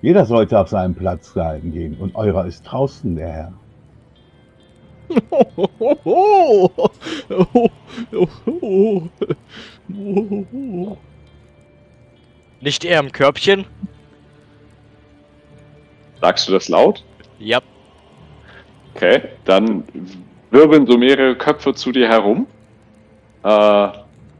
[0.00, 1.96] Jeder sollte auf seinen Platz bleiben gehen.
[1.98, 3.52] Und eurer ist draußen, der Herr.
[12.60, 13.64] Nicht eher im Körbchen?
[16.20, 17.04] Sagst du das laut?
[17.38, 17.60] Ja.
[18.94, 19.84] Okay, dann
[20.50, 22.46] wirbeln so mehrere Köpfe zu dir herum.
[23.44, 23.88] Äh,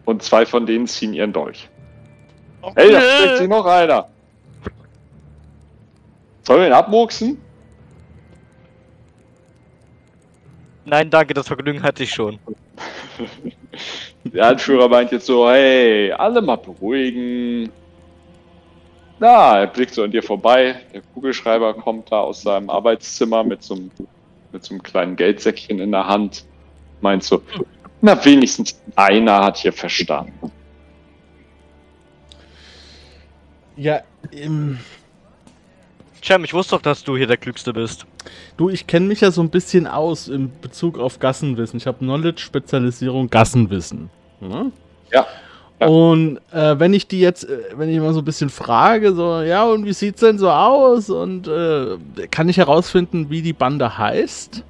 [0.05, 1.69] und zwei von denen ziehen ihren Dolch.
[2.75, 4.09] Hey, da steckt sich noch einer.
[6.49, 7.39] Sollen wir ihn abmurksen?
[10.87, 12.39] Nein, danke, das Vergnügen hatte ich schon.
[14.25, 17.71] Der Anführer meint jetzt so, hey, alle mal beruhigen.
[19.19, 20.77] Na, er blickt so an dir vorbei.
[20.95, 23.91] Der Kugelschreiber kommt da aus seinem Arbeitszimmer mit so einem,
[24.51, 26.47] mit so einem kleinen Geldsäckchen in der Hand.
[27.03, 27.43] Meint so,
[28.01, 30.51] na, wenigstens einer hat hier verstanden.
[33.77, 34.01] Ja,
[34.33, 34.79] ähm,
[36.25, 38.07] Cem, ich wusste doch, dass du hier der Klügste bist.
[38.57, 41.79] du, ich kenne mich ja so ein bisschen aus in Bezug auf Gassenwissen.
[41.79, 44.11] Ich habe Knowledge-Spezialisierung Gassenwissen.
[44.41, 44.73] Ne?
[45.13, 45.27] Ja.
[45.81, 45.87] Ja.
[45.87, 49.43] Und äh, wenn ich die jetzt, äh, wenn ich mal so ein bisschen frage, so,
[49.43, 51.09] ja, und wie sieht's denn so aus?
[51.09, 51.97] Und äh,
[52.31, 54.65] kann ich herausfinden, wie die Bande heißt?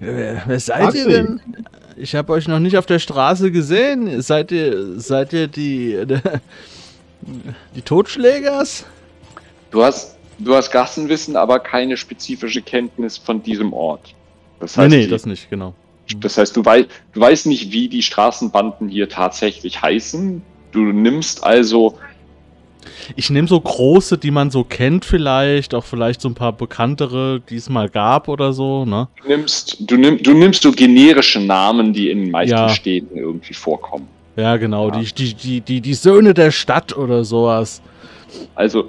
[0.00, 1.40] Wer, wer seid Frag ihr denn?
[1.96, 4.20] Ich habe euch noch nicht auf der Straße gesehen.
[4.20, 6.04] Seid ihr, seid ihr die,
[7.74, 8.84] die Totschlägers?
[9.74, 14.14] Du hast, du hast Gassenwissen, aber keine spezifische Kenntnis von diesem Ort.
[14.60, 15.74] Das Nee, heißt, nee, die, das nicht, genau.
[16.20, 20.40] das heißt du, wei du weißt nicht, wie die Straßenbanden hier tatsächlich heißen.
[20.70, 21.98] Du nimmst also
[23.16, 27.40] Ich nehme so große, die man so kennt vielleicht, auch vielleicht so ein paar bekanntere,
[27.50, 29.08] die es mal gab oder so, ne?
[29.22, 32.68] Du nimmst, du, nimm, du nimmst so generische Namen, die in den meisten Ja.
[32.68, 34.06] Städten irgendwie vorkommen.
[34.36, 35.00] Ja, genau, Ja.
[35.00, 37.82] Die, die, die, die, die Söhne der Stadt oder sowas.
[38.54, 38.88] Also,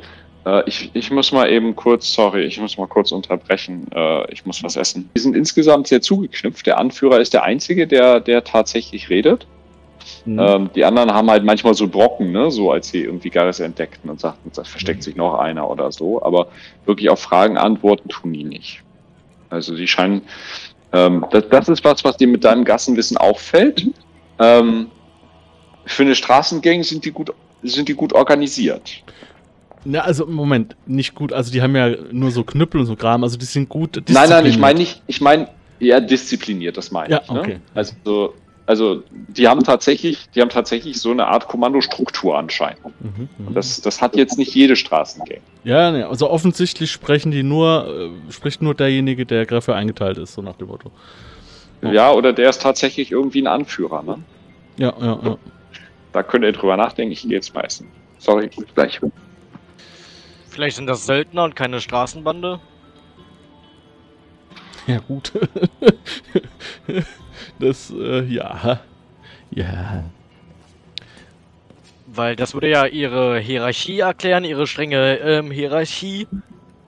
[0.67, 3.87] ich, ich muss mal eben kurz, sorry, ich muss mal kurz unterbrechen.
[3.93, 5.09] Äh, ich muss was essen.
[5.15, 6.65] Die sind insgesamt sehr zugeknüpft.
[6.67, 9.47] Der Anführer ist der Einzige, der, der tatsächlich redet.
[10.25, 10.39] Hm.
[10.39, 12.51] Ähm, die anderen haben halt manchmal so Brocken, ne?
[12.51, 16.21] so als sie irgendwie Garris entdeckten und sagten, da versteckt sich noch einer oder so.
[16.21, 16.47] Aber
[16.85, 18.83] wirklich auf Fragen antworten tun die nicht.
[19.49, 20.21] Also die scheinen,
[20.93, 23.87] ähm, das, das ist was, was dir mit deinem Gassenwissen auffällt.
[24.39, 24.87] Ähm,
[25.85, 29.03] für eine Straßengang sind die gut, sind die gut organisiert.
[29.85, 31.31] Na, also Moment, nicht gut.
[31.31, 34.01] Also die haben ja nur so Knüppel und so Kram, also die sind gut.
[34.09, 35.47] Nein, nein, ich meine nicht, ich meine
[35.79, 37.31] eher diszipliniert, das meine Ja, ich.
[37.31, 37.39] Ne?
[37.39, 37.59] okay.
[37.75, 38.33] Also,
[38.65, 42.83] also die haben tatsächlich, die haben tatsächlich so eine Art Kommandostruktur anscheinend.
[42.99, 43.47] Mhm, mhm.
[43.47, 45.39] Und das, das hat jetzt nicht jede Straßengang.
[45.63, 50.33] ja, ne, also offensichtlich sprechen die nur, äh, spricht nur derjenige, der dafür eingeteilt ist,
[50.33, 50.91] so nach dem Motto.
[51.81, 51.91] Ja.
[51.91, 54.01] Ja, oder der ist tatsächlich irgendwie ein Anführer.
[54.01, 54.17] Ne?
[54.77, 55.37] Ja, ja, ja.
[56.13, 57.11] Da könnt ihr drüber nachdenken.
[57.11, 57.87] Ich gehe jetzt essen.
[58.17, 58.99] Sorry, gleich.
[60.55, 62.61] Vielleicht sind das Söldner und keine Straßenbande?
[64.87, 65.33] Ja, gut.
[67.59, 68.79] das, äh, ja.
[69.49, 70.03] Ja.
[72.05, 76.27] Weil das würde ja ihre Hierarchie erklären, ihre strenge ähm, Hierarchie.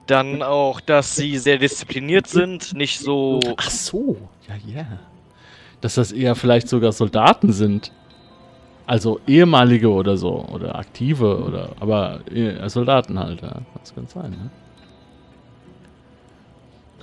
[0.06, 3.40] Dann auch, dass sie sehr diszipliniert sind, nicht so.
[3.58, 4.86] Ach so, ja, ja.
[5.82, 7.92] Dass das eher vielleicht sogar Soldaten sind.
[8.88, 10.46] Also ehemalige oder so.
[10.52, 11.70] Oder aktive oder.
[11.80, 13.60] Aber eh, Soldaten halt, ja.
[13.80, 14.50] Das kann sein, ne?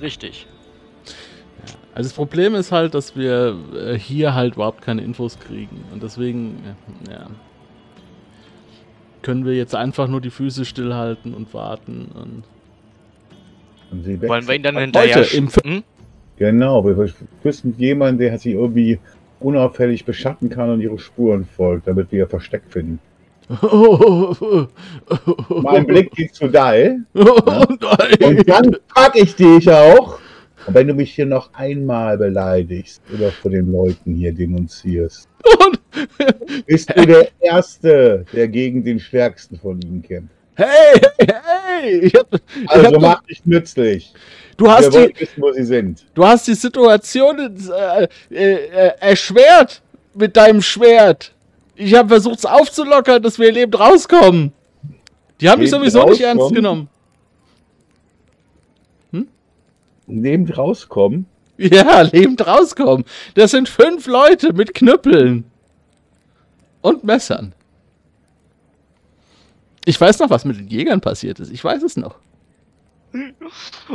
[0.00, 0.46] Richtig.
[1.94, 5.84] Also das Problem ist halt, dass wir äh, hier halt überhaupt keine Infos kriegen.
[5.92, 6.56] Und deswegen,
[7.08, 7.26] ja, ja.
[9.22, 12.08] Können wir jetzt einfach nur die Füße stillhalten und warten.
[12.14, 12.44] Und
[14.28, 15.32] Wollen wir ihn dann Heute hinterher.
[15.34, 15.82] im sch- hm?
[16.36, 17.10] Genau, wir
[17.42, 18.98] küssen jemanden, der sich irgendwie
[19.44, 22.98] unauffällig beschatten kann und ihre Spuren folgt, damit wir ihr Versteck finden.
[25.62, 30.18] Mein Blick geht zu Dai und dann pack ich dich auch.
[30.66, 35.28] Und wenn du mich hier noch einmal beleidigst oder vor den Leuten hier denunzierst,
[36.66, 40.34] bist du der Erste, der gegen den Stärksten von ihnen kämpft.
[40.56, 41.00] Hey,
[41.80, 44.12] hey, ich hab, ich Also mach dich nützlich.
[44.56, 46.04] du, Wir hast die, wollen wissen, wo sie sind.
[46.14, 49.82] du hast die Situation äh, äh, äh, erschwert
[50.14, 51.32] mit deinem Schwert.
[51.76, 54.52] Ich habe versucht, es aufzulockern, dass wir lebend rauskommen.
[55.40, 56.54] Die Die haben mich sowieso nicht ernst rauskommen.
[56.54, 56.88] genommen.
[60.06, 61.26] Neben rauskommen.
[61.56, 63.04] Ja, lebend rauskommen.
[63.34, 65.44] Das sind fünf Leute mit Knüppeln.
[66.82, 67.54] Und Messern.
[69.84, 71.50] Ich weiß noch, was mit den Jägern passiert ist.
[71.50, 72.16] Ich weiß es noch.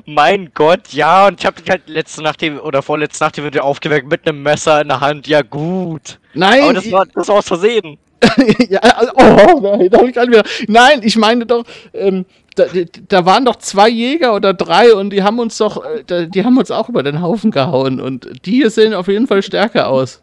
[0.06, 3.66] Mein Gott, ja, und ich hab dich halt letzte Nacht oder vorletzte Nacht hier wieder
[3.66, 5.28] aufgeweckt mit einem Messer in der Hand.
[5.28, 6.20] Ja, gut.
[6.34, 7.98] Nein, Aber das war, das war aus Versehen.
[8.70, 10.44] ja, also, oh, nein, da hab ich gerade wieder.
[10.68, 12.26] Nein, ich meine doch, ähm,
[12.56, 12.66] da,
[13.08, 16.58] da waren doch zwei Jäger oder drei und die haben uns doch, äh, die haben
[16.58, 20.22] uns auch über den Haufen gehauen und die hier sehen auf jeden Fall stärker aus.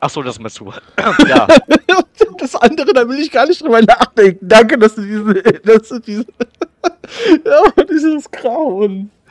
[0.00, 0.72] Achso, das meinst du.
[1.28, 1.46] ja.
[2.38, 4.48] Das andere, da will ich gar nicht drüber nachdenken.
[4.48, 6.24] Danke, dass du diese, dass du diese,
[7.44, 9.10] ja, dieses Grauen.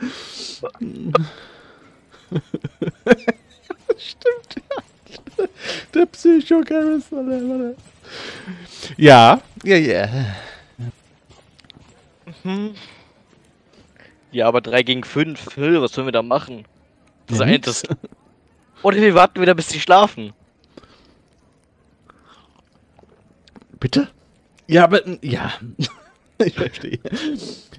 [3.98, 4.82] Stimmt, ja.
[5.94, 7.08] Der Psycho-Chemist.
[8.96, 10.08] Ja, ja, ja.
[12.42, 12.74] Hm.
[14.32, 15.56] Ja, aber 3 gegen 5.
[15.56, 16.64] Was sollen wir da machen?
[17.26, 17.82] Das Ja, ist das.
[18.82, 20.32] Oder wir warten wieder, bis sie schlafen.
[23.82, 24.06] Bitte?
[24.68, 25.54] Ja, aber, ja.
[26.38, 27.00] ich verstehe.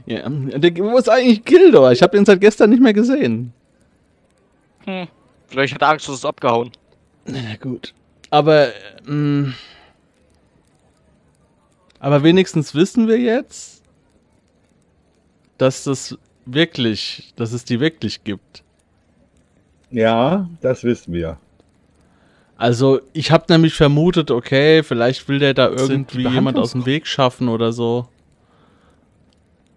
[0.05, 1.93] Ja, der, wo ist eigentlich Gildor?
[1.93, 3.53] Ich habe ihn seit gestern nicht mehr gesehen.
[4.83, 5.07] Hm.
[5.47, 6.71] Vielleicht hat er Angst, dass es abgehauen.
[7.25, 7.93] Na gut.
[8.31, 8.73] Aber,
[9.07, 9.53] ähm,
[11.99, 13.81] aber wenigstens wissen wir jetzt,
[15.57, 18.61] dass das wirklich, dass es die wirklich gibt.
[19.89, 21.37] Ja, das wissen wir.
[22.63, 27.07] Also, ich habe nämlich vermutet, okay, vielleicht will der da irgendwie jemand aus dem Weg
[27.07, 28.07] schaffen oder so.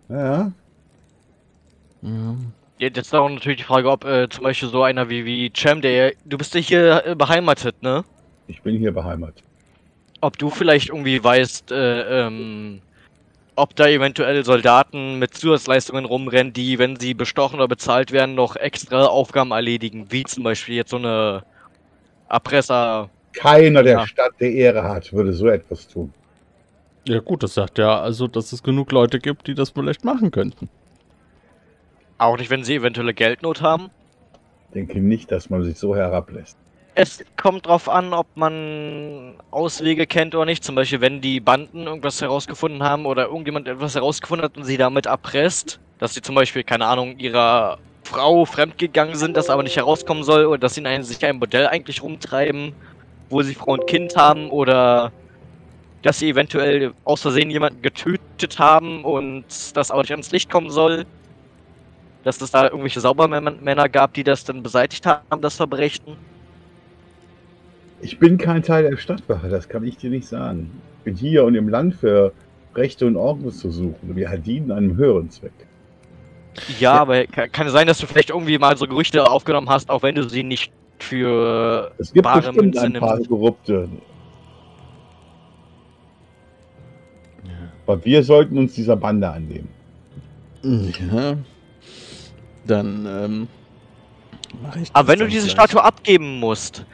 [0.09, 0.53] Ja.
[2.01, 2.03] Ja.
[2.03, 2.37] Ja,
[2.79, 5.81] Jetzt ist auch natürlich die Frage, ob äh, zum Beispiel so einer wie, wie Cem,
[5.81, 6.13] der.
[6.27, 8.05] Du bist ja hier äh, beheimatet, ne?
[8.47, 9.43] Ich bin hier beheimatet.
[10.21, 12.83] Ob du vielleicht irgendwie weißt, äh, ähm,
[13.57, 18.55] ob da eventuell Soldaten mit Zusatzleistungen rumrennen, die, wenn sie bestochen oder bezahlt werden, noch
[18.55, 21.43] extra Aufgaben erledigen, wie zum Beispiel jetzt so eine
[22.29, 23.09] Erpresser.
[23.33, 24.07] Keiner der Ja.
[24.07, 26.13] Stadt, der Ehre hat, würde so etwas tun.
[27.07, 30.31] ja, gut, das sagt ja, also, dass es genug Leute gibt, die das vielleicht machen
[30.31, 30.69] könnten.
[32.19, 33.91] Auch nicht, wenn sie eventuelle Geldnot haben.
[34.75, 36.57] Denke nicht, dass man sich so herablässt.
[36.95, 40.65] Es kommt drauf an, ob man Auswege kennt oder nicht.
[40.65, 44.79] Zum Beispiel, wenn die Banden irgendwas herausgefunden haben oder irgendjemand etwas herausgefunden hat und sie
[44.79, 49.77] damit erpresst, dass sie zum Beispiel, keine Ahnung, ihrer Frau fremdgegangen sind, das aber nicht
[49.77, 52.73] herauskommen soll, oder dass sie in einem, sich ein Modell eigentlich rumtreiben,
[53.29, 55.13] wo sie Frau und Kind haben, oder
[56.03, 60.71] dass sie eventuell aus Versehen jemanden getötet haben und das aber nicht ans Licht kommen
[60.71, 61.05] soll.
[62.23, 66.17] Dass es da irgendwelche Saubermänner gab, die das dann beseitigt haben, das Verbrechen.
[68.01, 70.71] Ich bin kein Teil der Stadtwache, das kann ich dir nicht sagen.
[70.99, 72.33] Ich bin hier und im Land für
[72.75, 74.15] Rechte und Ordnung zu suchen.
[74.15, 75.66] Wir dienen einem höheren Zweck.
[76.79, 79.91] Ja, aber kann, kann es sein, dass du vielleicht irgendwie mal so Gerüchte aufgenommen hast,
[79.91, 83.29] auch wenn du sie nicht für Es gibt bare bestimmt Münze ein paar nimmst.
[83.29, 83.89] Korrupte.
[87.87, 89.69] Aber wir sollten uns dieser Bande annehmen.
[90.63, 91.37] Ja.
[92.67, 93.49] Dann, ähm.
[94.61, 95.53] Mach ich Aber wenn du diese gleich.
[95.53, 96.85] Statue abgeben musst,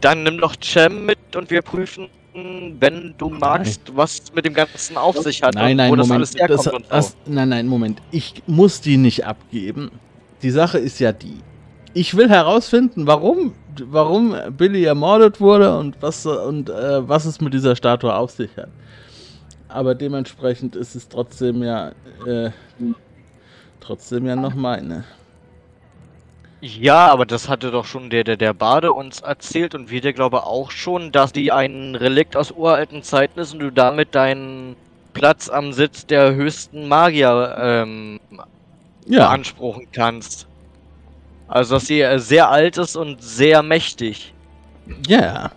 [0.00, 4.96] dann nimm doch Cem mit und wir prüfen, wenn du magst, was mit dem Ganzen
[4.96, 6.40] auf sich hat Nein, nein, wo das Moment.
[6.40, 8.02] alles das, das, nein, nein, Moment.
[8.10, 9.90] Ich muss die nicht abgeben.
[10.42, 11.38] Die Sache ist ja die.
[11.92, 17.54] Ich will herausfinden, warum, warum Billy ermordet wurde und was und äh, was es mit
[17.54, 18.68] dieser Statue auf sich hat.
[19.68, 21.92] Aber dementsprechend ist es trotzdem ja
[22.26, 22.50] äh,
[23.80, 25.04] trotzdem ja noch meine.
[26.66, 30.14] Ja, aber das hatte doch schon der, der, der Bade uns erzählt und wir der
[30.14, 34.74] glaube auch schon, dass die ein Relikt aus uralten Zeiten ist und du damit deinen
[35.12, 38.18] Platz am Sitz der höchsten Magier ähm,
[39.06, 40.48] Ja, beanspruchen kannst.
[41.46, 44.34] Also, dass sie äh, sehr alt ist und sehr mächtig.
[45.06, 45.52] ja.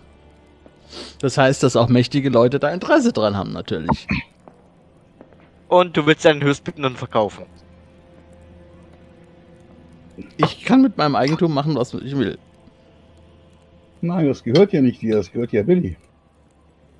[1.20, 4.10] Das heißt, dass auch mächtige Leute da Interesse dran haben, natürlich.
[5.68, 7.46] Und du willst deinen Höchstbietenden verkaufen.
[10.36, 12.38] Ich kann mit meinem Eigentum machen, was ich will.
[14.00, 15.96] Nein, das gehört ja nicht dir, das gehört ja Billy.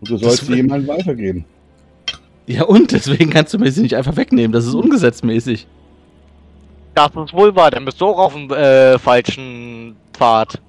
[0.00, 1.44] Und du sollst sie jemandem weitergeben.
[2.46, 4.52] Ja, und deswegen kannst du mir sie nicht einfach wegnehmen.
[4.52, 5.66] Das ist ungesetzmäßig.
[6.94, 10.60] Das ist wohl wahr, dann bist du auch auf dem äh, falschen Pfad.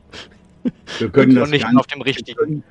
[0.99, 2.37] Wir können das und nicht auf dem richtigen.
[2.37, 2.63] können,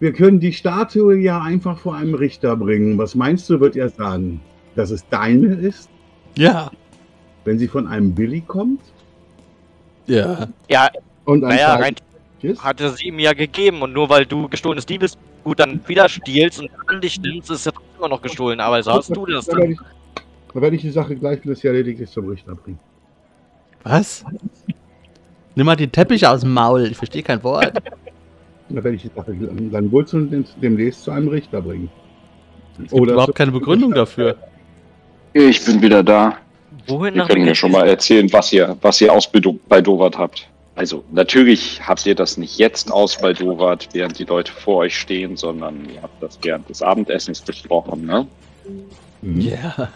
[0.00, 2.98] wir können die Statue ja einfach vor einem Richter bringen.
[2.98, 4.40] Was meinst du, wird er sagen?
[4.74, 5.88] Dass es deine ist,
[6.36, 6.70] Ja.
[7.44, 8.80] Wenn sie von einem Billy kommt?
[10.06, 10.48] Ja.
[10.68, 10.90] Ja,
[11.24, 11.94] Und ein naja, rein
[12.42, 12.62] ist?
[12.62, 16.58] hatte sie ihm ja gegeben und nur weil du gestohlenes Diebes Gut, dann wieder stiehlst
[16.60, 19.52] und an dich nimmst, ist ja immer noch gestohlen, aber so hast du das Da
[19.52, 19.72] werde dann.
[19.72, 19.78] ich,
[20.54, 22.78] da werde ich die Sache gleich, wenn das hier erledigt ist, zum Richter bringen.
[23.82, 24.24] Was?
[25.54, 26.86] Nimm mal den Teppich aus dem Maul.
[26.90, 27.74] Ich verstehe kein Wort.
[28.70, 31.90] Da werde ich die Sache dann wohl zu, demnächst zu einem Richter bringen.
[32.82, 34.36] Es gibt überhaupt keine Begründung dafür.
[35.34, 36.38] Ich bin wieder da.
[36.86, 37.54] Wohin Wir nach können mir München?
[37.56, 40.48] schon mal erzählen, was ihr, was ihr aus bei Do- bei Dovat habt.
[40.76, 44.98] Also, natürlich habt ihr das nicht jetzt aus bei Dovat, während die Leute vor euch
[44.98, 48.26] stehen, sondern ihr habt das während des Abendessens besprochen, ne?
[49.22, 49.40] Mhm.
[49.40, 49.88] Ja.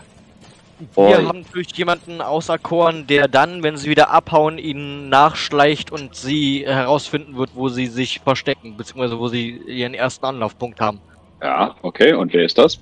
[0.94, 6.14] Wir Und- haben durch jemanden auserkoren, der dann, wenn sie wieder abhauen, ihnen nachschleicht und
[6.14, 11.00] sie herausfinden wird, wo sie sich verstecken, beziehungsweise wo sie ihren ersten Anlaufpunkt haben.
[11.42, 12.78] Ja, okay, und wer ist das?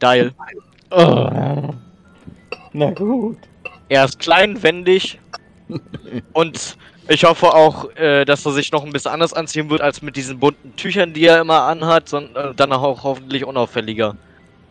[0.00, 0.30] Dial.
[0.92, 1.70] Oh.
[2.72, 3.38] Na gut.
[3.88, 5.18] Er ist klein, wendig
[6.32, 6.76] und
[7.08, 10.16] ich hoffe auch, äh, dass er sich noch ein bisschen anders anziehen wird als mit
[10.16, 14.14] diesen bunten Tüchern, die er immer anhat, sondern dann auch hoffentlich unauffälliger.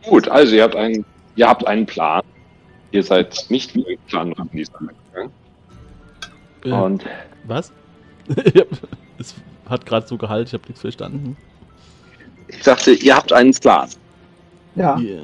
[0.04, 1.04] Gut, also ihr habt einen,
[1.36, 2.22] ihr habt einen Plan.
[2.92, 5.32] Ihr seid nicht wie ein Plan in dieser gegangen.
[6.64, 7.06] Äh, Und
[7.46, 7.72] was?
[9.20, 9.34] Es
[9.68, 11.36] hat gerade so gehalten, ich habe nichts verstanden.
[12.48, 13.90] ich sagte, ihr habt einen Plan.
[14.76, 14.96] Ja.
[15.00, 15.20] Ja.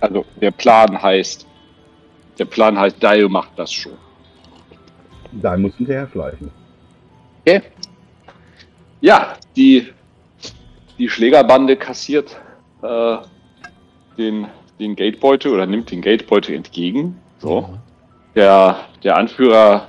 [0.00, 1.46] Also der Plan heißt,
[2.38, 3.92] der Plan heißt, Dio macht das schon.
[5.32, 6.50] Da muss hinterher schleichen.
[9.00, 9.88] Ja, die,
[10.98, 12.36] die Schlägerbande kassiert
[12.82, 13.16] äh,
[14.18, 14.46] den,
[14.78, 17.16] den Gatebeutel oder nimmt den Gatebeutel entgegen.
[17.38, 17.68] So.
[18.34, 19.88] Der, der Anführer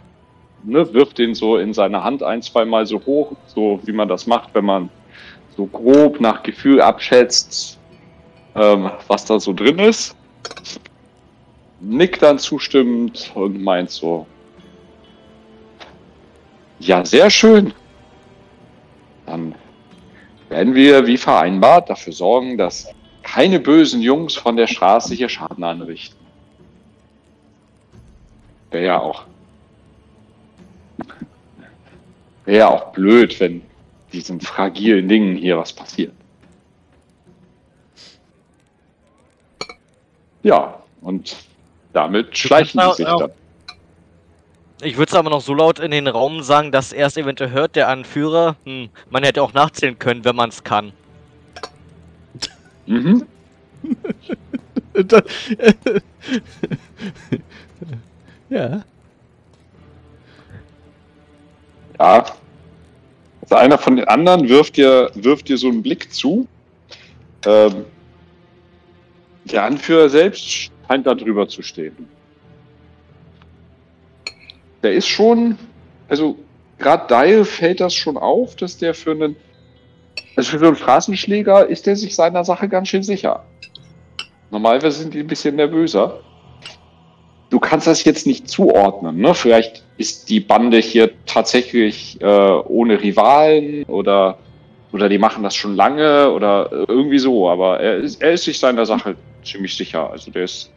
[0.64, 4.28] ne, wirft den so in seine Hand ein, zweimal so hoch, so wie man das
[4.28, 4.90] macht, wenn man
[5.56, 7.80] so grob nach Gefühl abschätzt,
[8.58, 10.16] ähm, was da so drin ist.
[11.80, 14.26] Nickt dann zustimmend und meint so,
[16.80, 17.74] ja, sehr schön.
[19.26, 19.56] Dann
[20.50, 22.88] werden wir, wie vereinbart, dafür sorgen, dass
[23.22, 26.18] keine bösen Jungs von der Straße hier Schaden anrichten.
[28.72, 29.24] Wäre ja auch.
[32.46, 33.62] Wäre ja auch blöd, wenn
[34.14, 36.14] diesen fragilen Dingen hier was passiert.
[40.48, 41.36] Ja, und
[41.92, 43.32] damit schleichen auch- sie sich auch- dann.
[44.82, 47.50] Ich würde es aber noch so laut in den Raum sagen, dass er es eventuell
[47.52, 48.56] hört, der Anführer.
[48.64, 50.94] Hm, man hätte auch nachzählen können, wenn man es kann.
[52.86, 53.26] Mhm.
[58.50, 58.82] Ja.
[62.00, 62.26] Ja.
[63.42, 66.48] Also einer von den anderen wirft dir, wirft dir so einen Blick zu.
[67.46, 67.86] Ähm,
[69.52, 72.08] der Anführer selbst scheint da drüber zu stehen.
[74.84, 75.58] Der ist schon,
[76.08, 76.38] also
[76.78, 79.36] gerade Dial fällt das schon auf, dass der für einen,
[80.36, 83.44] also für einen Straßenschläger ist der sich seiner Sache ganz schön sicher.
[84.52, 86.22] Normalerweise sind die ein bisschen nervöser.
[87.50, 89.34] Du kannst das jetzt nicht zuordnen, ne?
[89.34, 94.38] Vielleicht ist die Bande hier tatsächlich äh, ohne Rivalen oder,
[94.92, 98.60] oder die machen das schon lange oder irgendwie so, aber er ist, er ist sich
[98.60, 99.16] seiner Sache
[99.48, 100.10] ziemlich sicher.
[100.10, 100.72] Also der ist,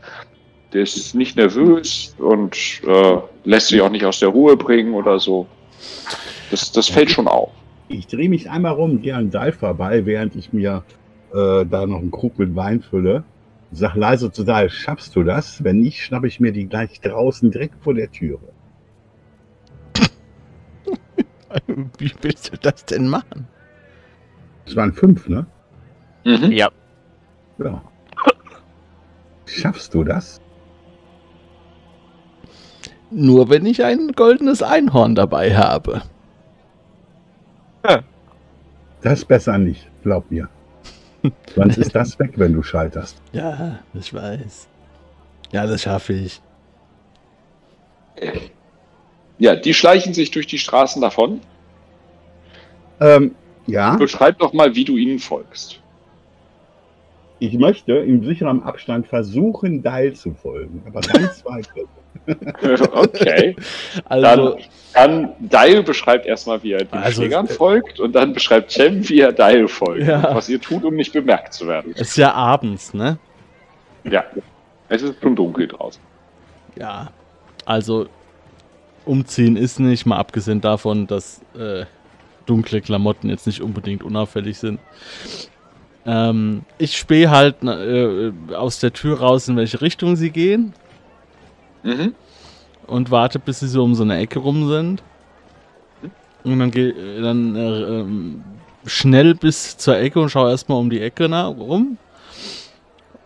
[0.72, 2.56] der ist nicht nervös und
[2.86, 5.46] äh, lässt sich auch nicht aus der Ruhe bringen oder so.
[6.50, 7.50] Das, das fällt schon auf.
[7.88, 10.84] Ich drehe mich einmal rum, gehe an Dal vorbei, während ich mir
[11.32, 13.24] äh, da noch einen Krug mit Wein fülle.
[13.72, 15.62] Sag leise zu Dal, schaffst du das?
[15.62, 18.40] Wenn nicht, schnappe ich mir die gleich draußen direkt vor der Türe.
[21.98, 23.46] Wie willst du das denn machen?
[24.64, 25.46] Das waren fünf, ne?
[26.24, 26.52] Mhm.
[26.52, 26.70] Ja.
[27.58, 27.82] Ja.
[29.54, 30.40] Schaffst du das?
[33.10, 36.02] Nur wenn ich ein goldenes Einhorn dabei habe.
[39.02, 40.48] Das besser nicht, glaub mir.
[41.54, 43.20] Sonst ist das weg, wenn du scheiterst.
[43.32, 44.68] Ja, ich weiß.
[45.52, 46.40] Ja, das schaffe ich.
[49.38, 51.40] Ja, die schleichen sich durch die Straßen davon.
[53.00, 53.34] Ähm,
[53.66, 55.80] ja, Beschreib doch mal, wie du ihnen folgst.
[57.40, 60.82] Ich möchte im sicheren Abstand versuchen, Dal zu folgen.
[60.86, 61.86] Aber ganz weit weg.
[62.92, 63.56] okay.
[64.04, 64.58] Also,
[64.92, 69.08] Dann Dial beschreibt erstmal, wie er den Also, Schlägern äh, folgt und dann beschreibt Cem,
[69.08, 70.06] wie er Dial folgt.
[70.06, 70.34] Ja.
[70.34, 71.92] Was ihr tut, um nicht bemerkt zu werden.
[71.94, 73.18] es ist ja abends, ne?
[74.04, 74.24] Ja.
[74.88, 76.02] Es ist schon dunkel draußen.
[76.76, 77.10] Ja.
[77.64, 78.06] Also,
[79.06, 81.86] umziehen ist nicht, mal abgesehen davon, dass äh,
[82.44, 84.78] dunkle Klamotten jetzt nicht unbedingt unauffällig sind.
[86.06, 90.72] Ähm, ich spähe halt äh, aus der Tür raus, in welche Richtung sie gehen
[91.82, 92.14] Mhm.
[92.86, 95.02] und warte, bis sie so um so eine Ecke rum sind.
[96.44, 98.44] Und dann, geh, dann äh, ähm,
[98.86, 101.98] schnell bis zur Ecke und schaue erstmal um die Ecke nach, rum.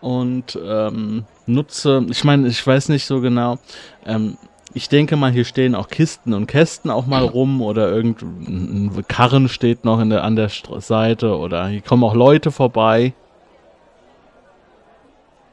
[0.01, 3.57] Und ähm, nutze, ich meine, ich weiß nicht so genau,
[4.05, 4.37] ähm,
[4.75, 9.47] ich denke mal, hier stehen auch Kisten und Kästen auch mal rum oder irgendein Karren
[9.47, 13.13] steht noch der, an der Seite oder hier kommen auch Leute vorbei.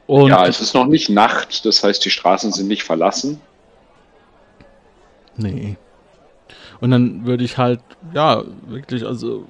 [0.07, 3.39] Und ja, es ist noch nicht Nacht, das heißt, die Straßen sind nicht verlassen.
[5.37, 5.77] Nee.
[6.81, 7.79] Und dann würde ich halt,
[8.13, 9.45] ja, wirklich, also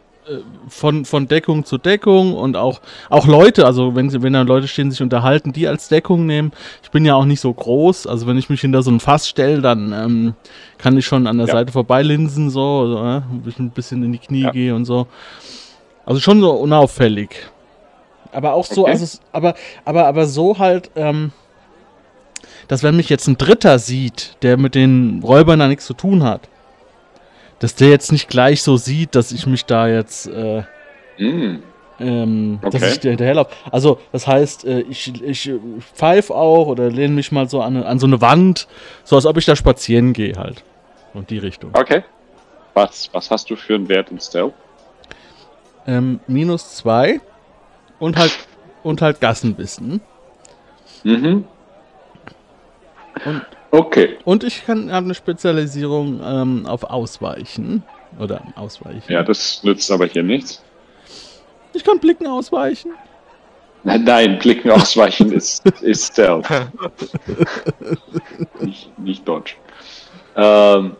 [0.70, 4.90] von, von Deckung zu Deckung und auch, auch Leute, also wenn, wenn da Leute stehen,
[4.90, 6.52] sich unterhalten, die als Deckung nehmen.
[6.82, 9.28] Ich bin ja auch nicht so groß, also wenn ich mich hinter so ein Fass
[9.28, 10.34] stelle, dann ähm,
[10.78, 11.54] kann ich schon an der Ja.
[11.54, 14.52] Seite vorbeilinsen, so, also, äh, ein bisschen- ein bisschen in die Knie Ja.
[14.52, 15.08] gehe und so.
[16.06, 17.30] Also schon so unauffällig.
[18.32, 18.92] Aber auch so, Okay.
[18.92, 19.54] also, aber,
[19.86, 21.32] aber, aber so halt, ähm,
[22.68, 26.24] dass wenn mich jetzt ein Dritter sieht, der mit den Räubern da nichts zu tun
[26.24, 26.48] hat,
[27.64, 30.64] dass der jetzt nicht gleich so sieht, dass ich mich da jetzt, äh,
[31.16, 31.64] Hm.
[31.98, 32.92] ähm, dass Okay.
[32.92, 33.52] ich da hinterherlaufe.
[33.72, 35.50] Also, das heißt, äh, ich, ich
[35.96, 38.68] pfeife auch oder lehne mich mal so an, an so eine Wand,
[39.06, 40.62] so als ob ich da spazieren gehe halt.
[41.14, 41.70] Und die Richtung.
[41.74, 42.04] Okay.
[42.74, 44.54] Was, was hast du für einen Wert in Stealth?
[45.88, 47.22] Ähm, minus zwei
[47.98, 48.38] und halt,
[48.84, 50.02] und halt Gassenbissen.
[51.06, 51.46] Mhm.
[53.26, 54.18] Und- okay.
[54.26, 57.84] Und ich kann habe eine Spezialisierung ähm, auf Ausweichen.
[58.20, 59.12] Oder Ausweichen.
[59.12, 60.62] Ja, das nützt aber hier nichts.
[61.74, 62.92] Ich kann Blicken ausweichen.
[63.84, 66.48] Nein, nein, Blicken ausweichen ist, ist Stealth.
[68.62, 69.54] nicht, nicht Dodge.
[70.36, 70.96] Ähm,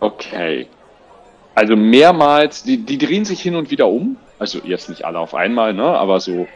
[0.00, 0.66] okay.
[1.54, 4.16] Also mehrmals, die, die drehen sich hin und wieder um.
[4.38, 5.84] Also jetzt nicht alle auf einmal, ne?
[5.84, 6.46] Aber so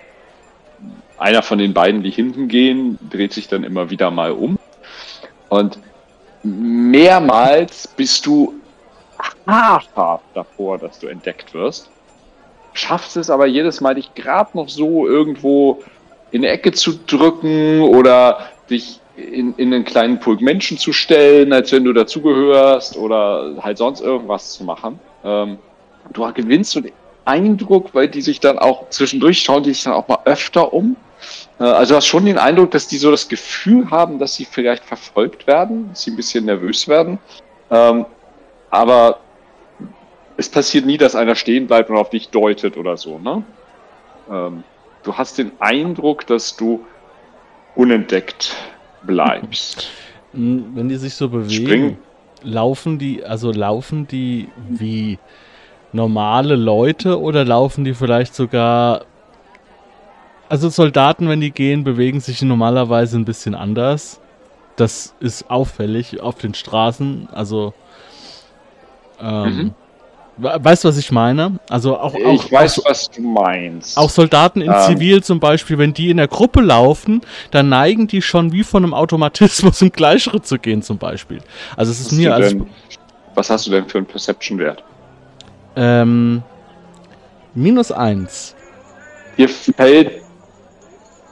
[1.20, 4.58] einer von den beiden, die hinten gehen, dreht sich dann immer wieder mal um.
[5.48, 5.78] Und
[6.42, 8.54] mehrmals bist du
[9.46, 11.90] haarscharf davor, dass du entdeckt wirst
[12.72, 15.82] schaffst es aber jedes Mal, dich gerade noch so irgendwo
[16.30, 21.52] in eine Ecke zu drücken oder dich in, in einen kleinen Pulk Menschen zu stellen,
[21.52, 24.98] als wenn du dazugehörst oder halt sonst irgendwas zu machen.
[25.24, 25.58] Ähm,
[26.12, 26.92] du gewinnst so den
[27.24, 30.96] Eindruck, weil die sich dann auch zwischendurch schauen, die sich dann auch mal öfter um.
[31.60, 34.44] Äh, also du hast schon den Eindruck, dass die so das Gefühl haben, dass sie
[34.44, 37.18] vielleicht verfolgt werden, dass sie ein bisschen nervös werden.
[37.70, 38.06] Ähm,
[38.70, 39.20] aber
[40.36, 43.42] es passiert nie, dass einer stehen bleibt und auf dich deutet oder so, ne?
[44.30, 44.64] Ähm,
[45.02, 46.84] du hast den Eindruck, dass du
[47.74, 48.56] unentdeckt
[49.02, 49.90] bleibst.
[50.32, 51.98] Hm, Wenn die sich so bewegen, Springen.
[52.42, 55.18] laufen die, also laufen die wie
[55.92, 59.04] normale Leute oder laufen die vielleicht sogar.
[60.50, 64.20] Also Soldaten, wenn die gehen, bewegen sich normalerweise ein bisschen anders.
[64.76, 67.28] Das ist auffällig auf den Straßen.
[67.32, 67.72] Also.
[69.20, 69.74] Ähm, Mhm.
[70.38, 71.60] we- Weißt du, was ich meine?
[71.68, 73.96] Also auch, auch, ich weiß, auch, was du meinst.
[73.96, 74.78] auch Soldaten in Ähm.
[74.86, 77.20] Zivil zum Beispiel, wenn die in der Gruppe laufen,
[77.52, 81.38] dann neigen die schon wie von einem Automatismus im Gleichschritt zu gehen zum Beispiel.
[81.76, 82.56] Also es ist mir als
[83.36, 84.82] was hast du denn für einen Perception-Wert?
[85.76, 86.42] ähm,
[87.54, 88.56] minus eins.
[89.38, 90.22] Dir fällt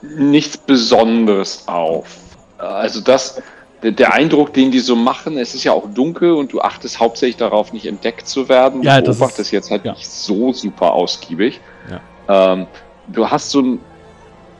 [0.02, 2.16] nichts Besonderes auf.
[2.58, 3.40] Also das,
[3.82, 7.36] der, Eindruck, den die so machen, es ist ja auch dunkel und du achtest hauptsächlich
[7.36, 8.82] darauf, nicht entdeckt zu werden.
[8.82, 9.92] Ja, du das beobachtest ist- jetzt halt ja.
[9.92, 11.60] nicht so super ausgiebig.
[11.90, 12.52] Ja.
[12.52, 12.66] Ähm,
[13.08, 13.80] du hast so ein,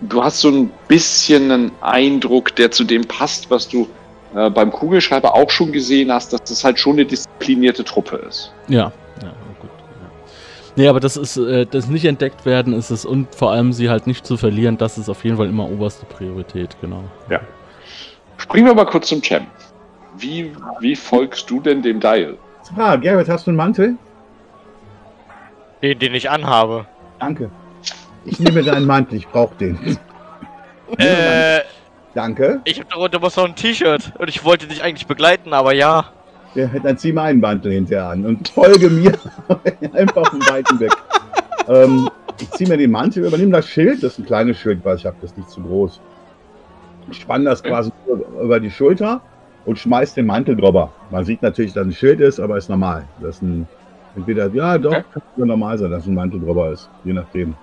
[0.01, 3.89] du hast so ein bisschen einen Eindruck, der zu dem passt, was du
[4.35, 8.53] äh, beim Kugelschreiber auch schon gesehen hast, dass das halt schon eine disziplinierte Truppe ist.
[8.69, 8.93] Ja.
[10.79, 13.91] Nee, aber das ist, äh, das nicht entdeckt werden ist es und vor allem sie
[13.91, 17.03] halt nicht zu verlieren, das ist auf jeden Fall immer oberste Priorität, genau.
[18.37, 19.49] Springen wir mal kurz zum Champ.
[20.19, 22.39] Wie, wie folgst du denn dem Dial?
[22.77, 23.97] Ah, Gerrit, hast du einen Mantel?
[25.83, 26.87] Den, den ich anhabe.
[27.19, 27.51] Danke.
[28.25, 29.99] Ich nehme deinen Mantel, ich brauche den.
[30.97, 31.63] Äh,
[32.15, 32.61] Danke.
[32.65, 36.13] ich hab darunter was noch ein T-Shirt und ich wollte dich eigentlich begleiten, aber ja.
[36.59, 39.13] Ja, dann zieh meinen Mantel hinterher an und folge mir
[39.93, 40.91] einfach von Weitem weg.
[41.69, 44.97] ähm, ich ziehe mir den Mantel, übernehme das Schild, das ist ein kleines Schild, weil
[44.97, 46.01] ich habe das nicht zu groß.
[47.13, 47.93] Ich spann das quasi
[48.43, 49.21] über die Schulter
[49.67, 50.91] und schmeiß den Mantel drüber.
[51.13, 53.05] Man sieht natürlich, dass ein Schild ist, aber ist normal.
[53.21, 53.69] Das ist ein,
[54.17, 57.55] entweder, ja doch, kann normal sein, dass ein Mantel drüber ist, je nachdem.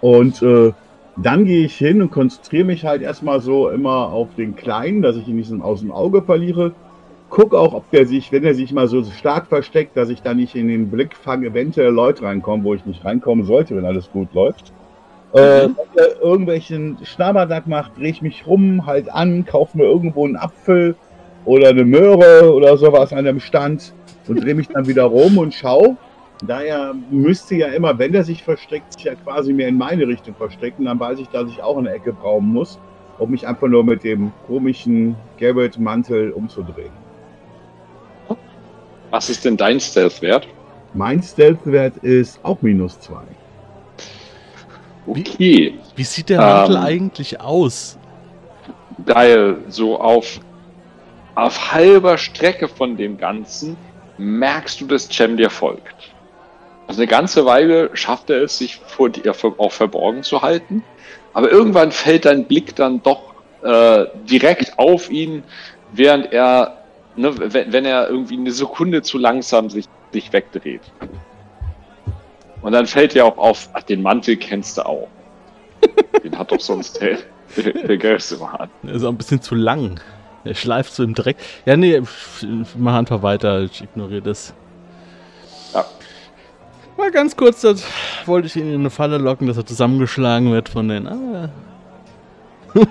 [0.00, 0.72] Und äh,
[1.16, 5.14] dann gehe ich hin und konzentriere mich halt erstmal so immer auf den Kleinen, dass
[5.14, 6.72] ich ihn nicht aus dem Auge verliere.
[7.28, 10.32] Guck auch, ob der sich, wenn er sich mal so stark versteckt, dass ich da
[10.32, 14.10] nicht in den Blick fange, eventuell Leute reinkommen, wo ich nicht reinkommen sollte, wenn alles
[14.10, 14.72] gut läuft.
[15.32, 20.24] Äh, wenn er irgendwelchen Schnaberdack macht, drehe ich mich rum, halt an, kaufe mir irgendwo
[20.24, 20.94] einen Apfel
[21.44, 23.92] oder eine Möhre oder sowas an dem Stand
[24.28, 25.96] und drehe mich dann wieder rum und schau,
[26.44, 30.34] Daher müsste ja immer, wenn er sich versteckt, sich ja quasi mehr in meine Richtung
[30.34, 30.84] verstecken.
[30.84, 32.78] Dann weiß ich, dass ich auch eine Ecke brauchen muss,
[33.18, 37.05] um mich einfach nur mit dem komischen Garrett-Mantel umzudrehen.
[39.10, 40.48] Was ist denn dein Stealth-Wert?
[40.94, 43.22] Mein Stealth-Wert ist auch minus zwei.
[45.06, 45.78] Okay.
[45.94, 46.82] Wie sieht der Mantel Ähm.
[46.82, 47.98] eigentlich aus?
[49.04, 50.40] Geil, so auf,
[51.34, 53.76] auf halber Strecke von dem Ganzen
[54.18, 56.12] merkst du, dass Cem dir folgt.
[56.86, 60.82] Also eine ganze Weile schafft er es, sich vor dir auch verborgen zu halten.
[61.34, 65.42] Aber irgendwann fällt dein Blick dann doch äh, direkt auf ihn,
[65.92, 66.78] während er,
[67.16, 70.82] ne, wenn, wenn er irgendwie eine Sekunde zu langsam sich, sich wegdreht.
[72.62, 75.08] Und dann fällt dir auch auf, ach, den Mantel kennst du auch.
[76.24, 77.18] Den hat doch sonst der,
[77.56, 78.70] der, der Geist immer an.
[78.82, 80.00] Er ist auch ein bisschen zu lang.
[80.42, 81.36] Er schleift so im Dreck.
[81.66, 82.00] Ja, nee,
[82.76, 83.62] mach einfach weiter.
[83.62, 84.54] Ich ignoriere das.
[85.74, 85.84] Ja.
[86.96, 87.84] Mal ganz kurz, das
[88.24, 91.06] wollte ich ihn in eine Falle locken, dass er zusammengeschlagen wird von den.
[91.06, 91.50] Ah.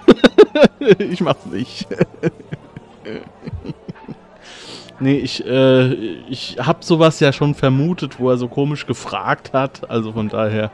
[0.99, 1.87] ich mach's nicht.
[4.99, 5.93] nee, ich, äh,
[6.29, 9.89] ich hab sowas ja schon vermutet, wo er so komisch gefragt hat.
[9.89, 10.71] Also von daher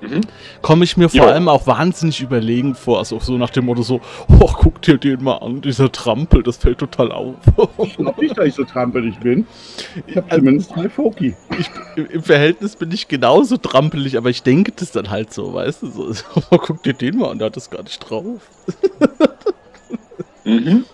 [0.00, 0.20] Mhm.
[0.62, 1.26] komme ich mir vor Jo.
[1.26, 2.98] allem auch wahnsinnig überlegen vor.
[2.98, 6.56] Also so nach dem Motto so, oh, guck dir den mal an, dieser Trampel, das
[6.58, 7.34] fällt total auf.
[7.82, 9.44] Ich glaube nicht, dass ich so trampelig bin.
[10.06, 11.34] Ich habe Also- zumindest drei Foki.
[11.58, 11.70] ich,
[12.12, 15.86] im, Verhältnis bin ich genauso trampelig, aber ich denke das dann halt so, weißt du?
[15.90, 18.40] So, so, oh, guck dir den mal an, der hat das gar nicht drauf.
[20.44, 20.84] Mhm.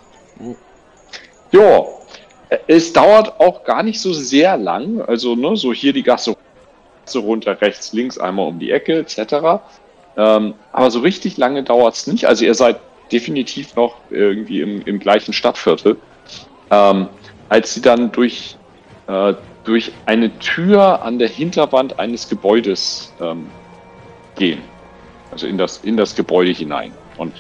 [1.53, 1.83] Ja,
[2.67, 5.01] es dauert auch gar nicht so sehr lang.
[5.03, 6.37] Also, ne, so hier die Gasse
[7.15, 9.63] runter, rechts, links, einmal um die Ecke, etc.
[10.17, 12.27] Ähm, aber so richtig lange dauert es nicht.
[12.27, 12.81] Also, ihr seid
[13.13, 15.97] definitiv noch irgendwie im, im gleichen Stadtviertel.
[16.71, 17.09] Ähm,
[17.49, 18.57] als sie dann durch,
[19.07, 19.35] äh,
[19.65, 23.47] durch eine Tür an der Hinterwand eines Gebäudes ähm,
[24.37, 24.63] gehen.
[25.31, 26.93] Also in das, in das Gebäude hinein.
[27.19, 27.35] Und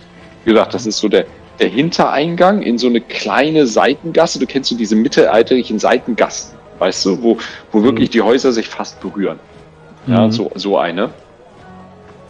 [0.44, 1.26] wie gesagt, das ist so der,
[1.59, 4.38] der Hintereingang in so eine kleine Seitengasse.
[4.38, 7.38] Du kennst so diese mittelalterlichen Seitengassen, weißt du, wo,
[7.72, 9.38] wo wirklich die Häuser sich fast berühren.
[10.07, 10.32] Ja, Mhm.
[10.32, 11.11] so, so eine.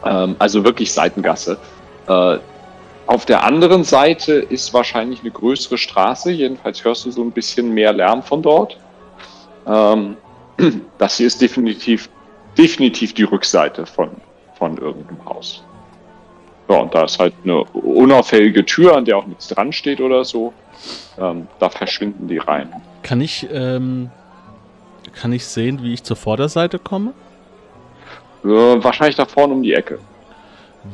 [0.05, 1.59] Ähm, also wirklich Seitengasse.
[2.07, 2.39] Äh,
[3.07, 6.31] auf der anderen Seite ist wahrscheinlich eine größere Straße.
[6.31, 8.79] Jedenfalls hörst du so ein bisschen mehr Lärm von dort.
[9.67, 10.17] Ähm,
[10.99, 12.09] das hier ist definitiv,
[12.57, 14.11] definitiv die Rückseite von,
[14.59, 15.65] von irgendeinem Haus.
[16.69, 20.25] Ja, und da ist halt eine unauffällige Tür, an der auch nichts dran steht oder
[20.25, 20.53] so.
[21.19, 22.73] Ähm, da verschwinden die rein.
[23.03, 24.11] Kann ich, ähm,
[25.15, 27.13] kann ich sehen, wie ich zur Vorderseite komme?
[28.45, 29.99] Äh, wahrscheinlich da vorne um die Ecke.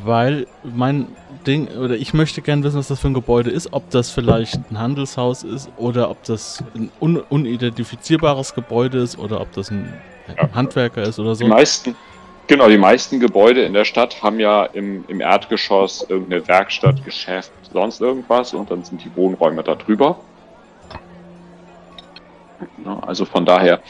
[0.05, 1.09] Weil mein
[1.47, 4.55] Ding, oder ich möchte gerne wissen, was das für ein Gebäude ist, ob das vielleicht
[4.71, 9.93] ein Handelshaus ist oder ob das ein un unidentifizierbares Gebäude ist oder ob das ein.
[10.55, 11.47] Handwerker ist oder Die so.
[11.49, 11.97] meisten,
[12.51, 17.53] genau, die meisten Gebäude in der Stadt haben ja im, im Erdgeschoss irgendeine Werkstatt, Geschäft,
[17.73, 20.19] sonst irgendwas und dann sind die Wohnräume da drüber.
[23.07, 23.81] Also von daher,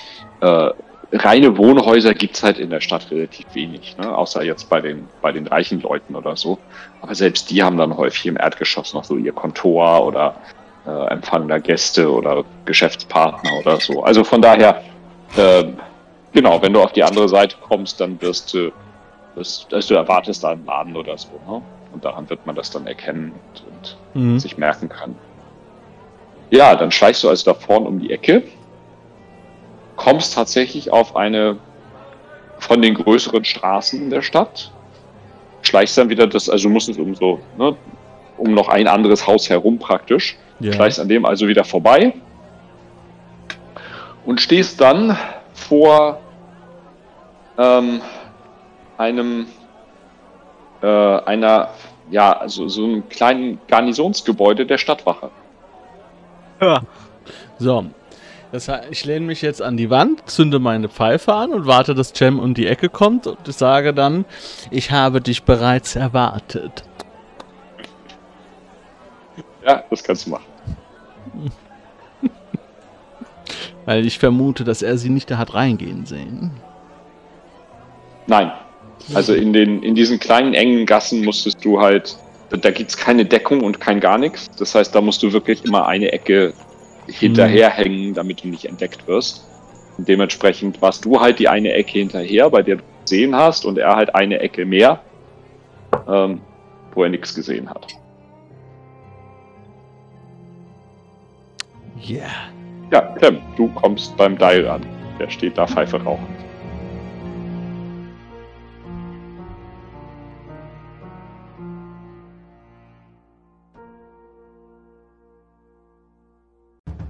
[0.40, 0.70] äh,
[1.12, 4.14] reine Wohnhäuser gibt's halt in der Stadt relativ wenig, ne?
[4.14, 6.58] außer jetzt bei den, bei den reichen Leuten oder so.
[7.00, 10.36] Aber selbst die haben dann häufig im Erdgeschoss noch so ihr Kontor oder
[10.86, 14.04] äh, empfangender Gäste oder Geschäftspartner oder so.
[14.04, 14.82] Also von daher,
[15.38, 15.78] ähm,
[16.32, 18.72] Genau, wenn du auf die andere Seite kommst, dann wirst du,
[19.34, 21.62] wirst, also du erwartest da einen Laden oder so, ne?
[21.92, 24.38] Und daran wird man das dann erkennen und, und Mhm.
[24.38, 25.16] sich merken kann.
[26.50, 28.44] Ja, dann schleichst du also da vorne um die Ecke,
[29.96, 31.58] kommst tatsächlich auf eine
[32.58, 34.70] von den größeren Straßen in der Stadt,
[35.62, 37.76] schleichst dann wieder das, also du musst es um so, ne,
[38.36, 40.72] um noch ein anderes Haus herum praktisch, Ja.
[40.72, 42.12] schleichst an dem also wieder vorbei
[44.24, 45.16] und stehst dann
[45.60, 46.20] vor
[47.58, 48.00] ähm,
[48.98, 49.46] einem
[50.82, 51.68] äh, einer
[52.10, 55.30] ja also so einem kleinen Garnisonsgebäude der Stadtwache.
[56.60, 56.82] Ja.
[57.58, 57.86] So.
[58.52, 61.94] Das heißt, ich lehne mich jetzt an die Wand, zünde meine Pfeife an und warte,
[61.94, 64.24] dass Cem um die Ecke kommt und sage dann,
[64.72, 66.82] ich habe dich bereits erwartet.
[69.64, 70.44] Ja, das kannst du machen.
[73.90, 76.52] Weil ich vermute, dass er sie nicht da hat reingehen sehen.
[78.28, 78.52] Nein.
[79.14, 82.16] Also in den in diesen kleinen engen Gassen musstest du halt
[82.50, 84.48] da, da gibt's keine Deckung und kein gar nichts.
[84.56, 86.54] Das heißt, da musst du wirklich immer eine Ecke
[87.08, 89.44] hinterherhängen, damit du nicht entdeckt wirst.
[89.98, 93.76] Und dementsprechend warst du halt die eine Ecke hinterher, bei der du gesehen hast, und
[93.76, 95.00] er halt eine Ecke mehr,
[96.06, 96.40] ähm,
[96.94, 97.88] wo er nichts gesehen hat.
[102.00, 102.50] Ja.
[102.90, 104.84] Ja, Clem, du kommst beim Dial an.
[105.18, 106.28] Der steht da Pfeife rauchend.